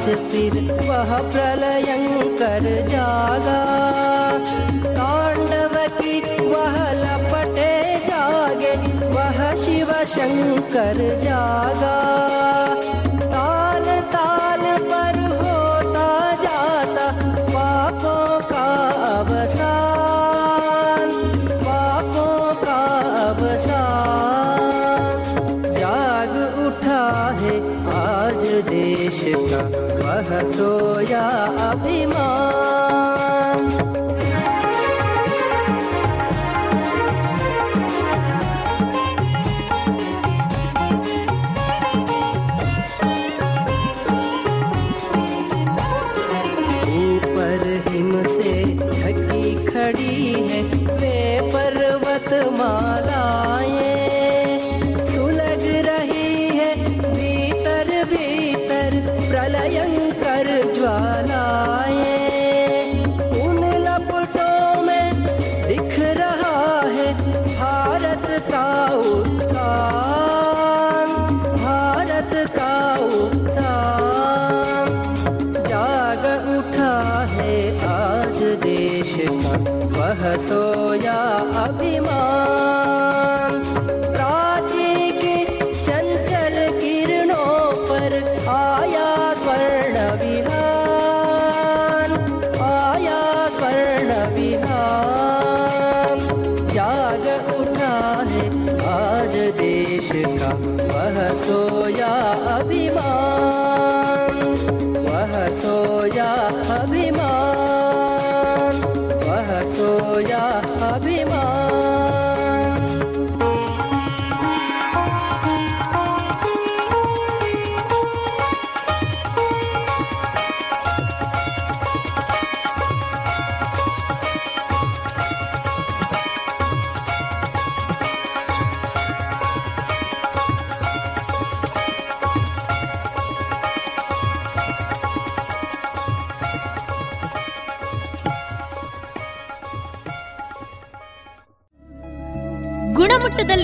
[0.00, 3.60] वह प्रलयंकर जागा।
[4.84, 8.74] तांडव की वह लपटे जागे
[9.08, 12.29] वह शिव शंकर जागा।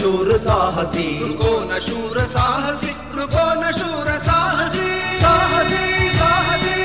[0.00, 4.88] शूर साहसी। रुको न शूर साहसी रुको न शूर साहसी
[5.20, 6.78] साहसी साहसी।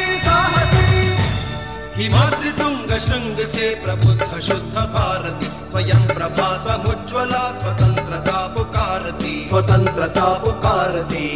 [2.00, 11.28] साहसी तुंग शृंग से प्रबुद्ध शुद्ध भारती। स्वयं प्रभा समुज्ज्वला स्वतंत्रता पुकारती। स्वतंत्रता पुकारती।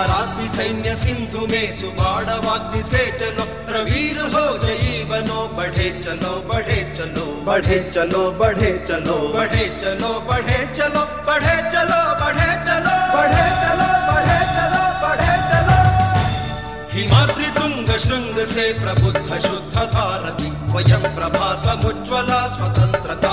[0.01, 7.45] अराति सैन्य सिंधु में सुबाड़वाग्नि से चलो। प्रवीर हो जयी बनो बढ़े चलो बढ़े चलो।
[7.45, 14.39] बढ़े चलो बढ़े चलो। बढ़े चलो बढ़े चलो बढ़े चलो बढ़े चलो। बढ़े चलो बढ़े
[14.55, 15.77] चलो बढ़े चलो।
[16.93, 23.32] हिमाद्रि तुंग शृंग से प्रबुद्ध शुद्ध भारती। स्वयं प्रभा समुज्ज्वला स्वतंत्रता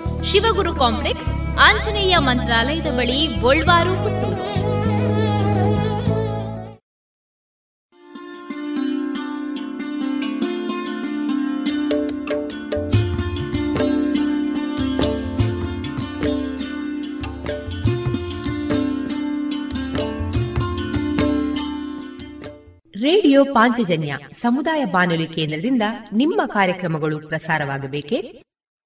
[0.25, 1.27] Shivaguru complex
[1.59, 3.27] Anjaneya ಮಂತ್ರಾಲಯದ ಬಳಿ
[23.01, 25.81] ರೇಡಿಯೋ ಪಾಂಚಜನ್ಯ ಸಮುದಾಯ ಬಾನುಲಿ ಕೇಂದ್ರದಿಂದ
[26.13, 28.43] ನಿಮ್ಮ ಕಾರ್ಯಕ್ರಮಗಳು ಪ್ರಸಾರವಾಗಬೇಕೆ?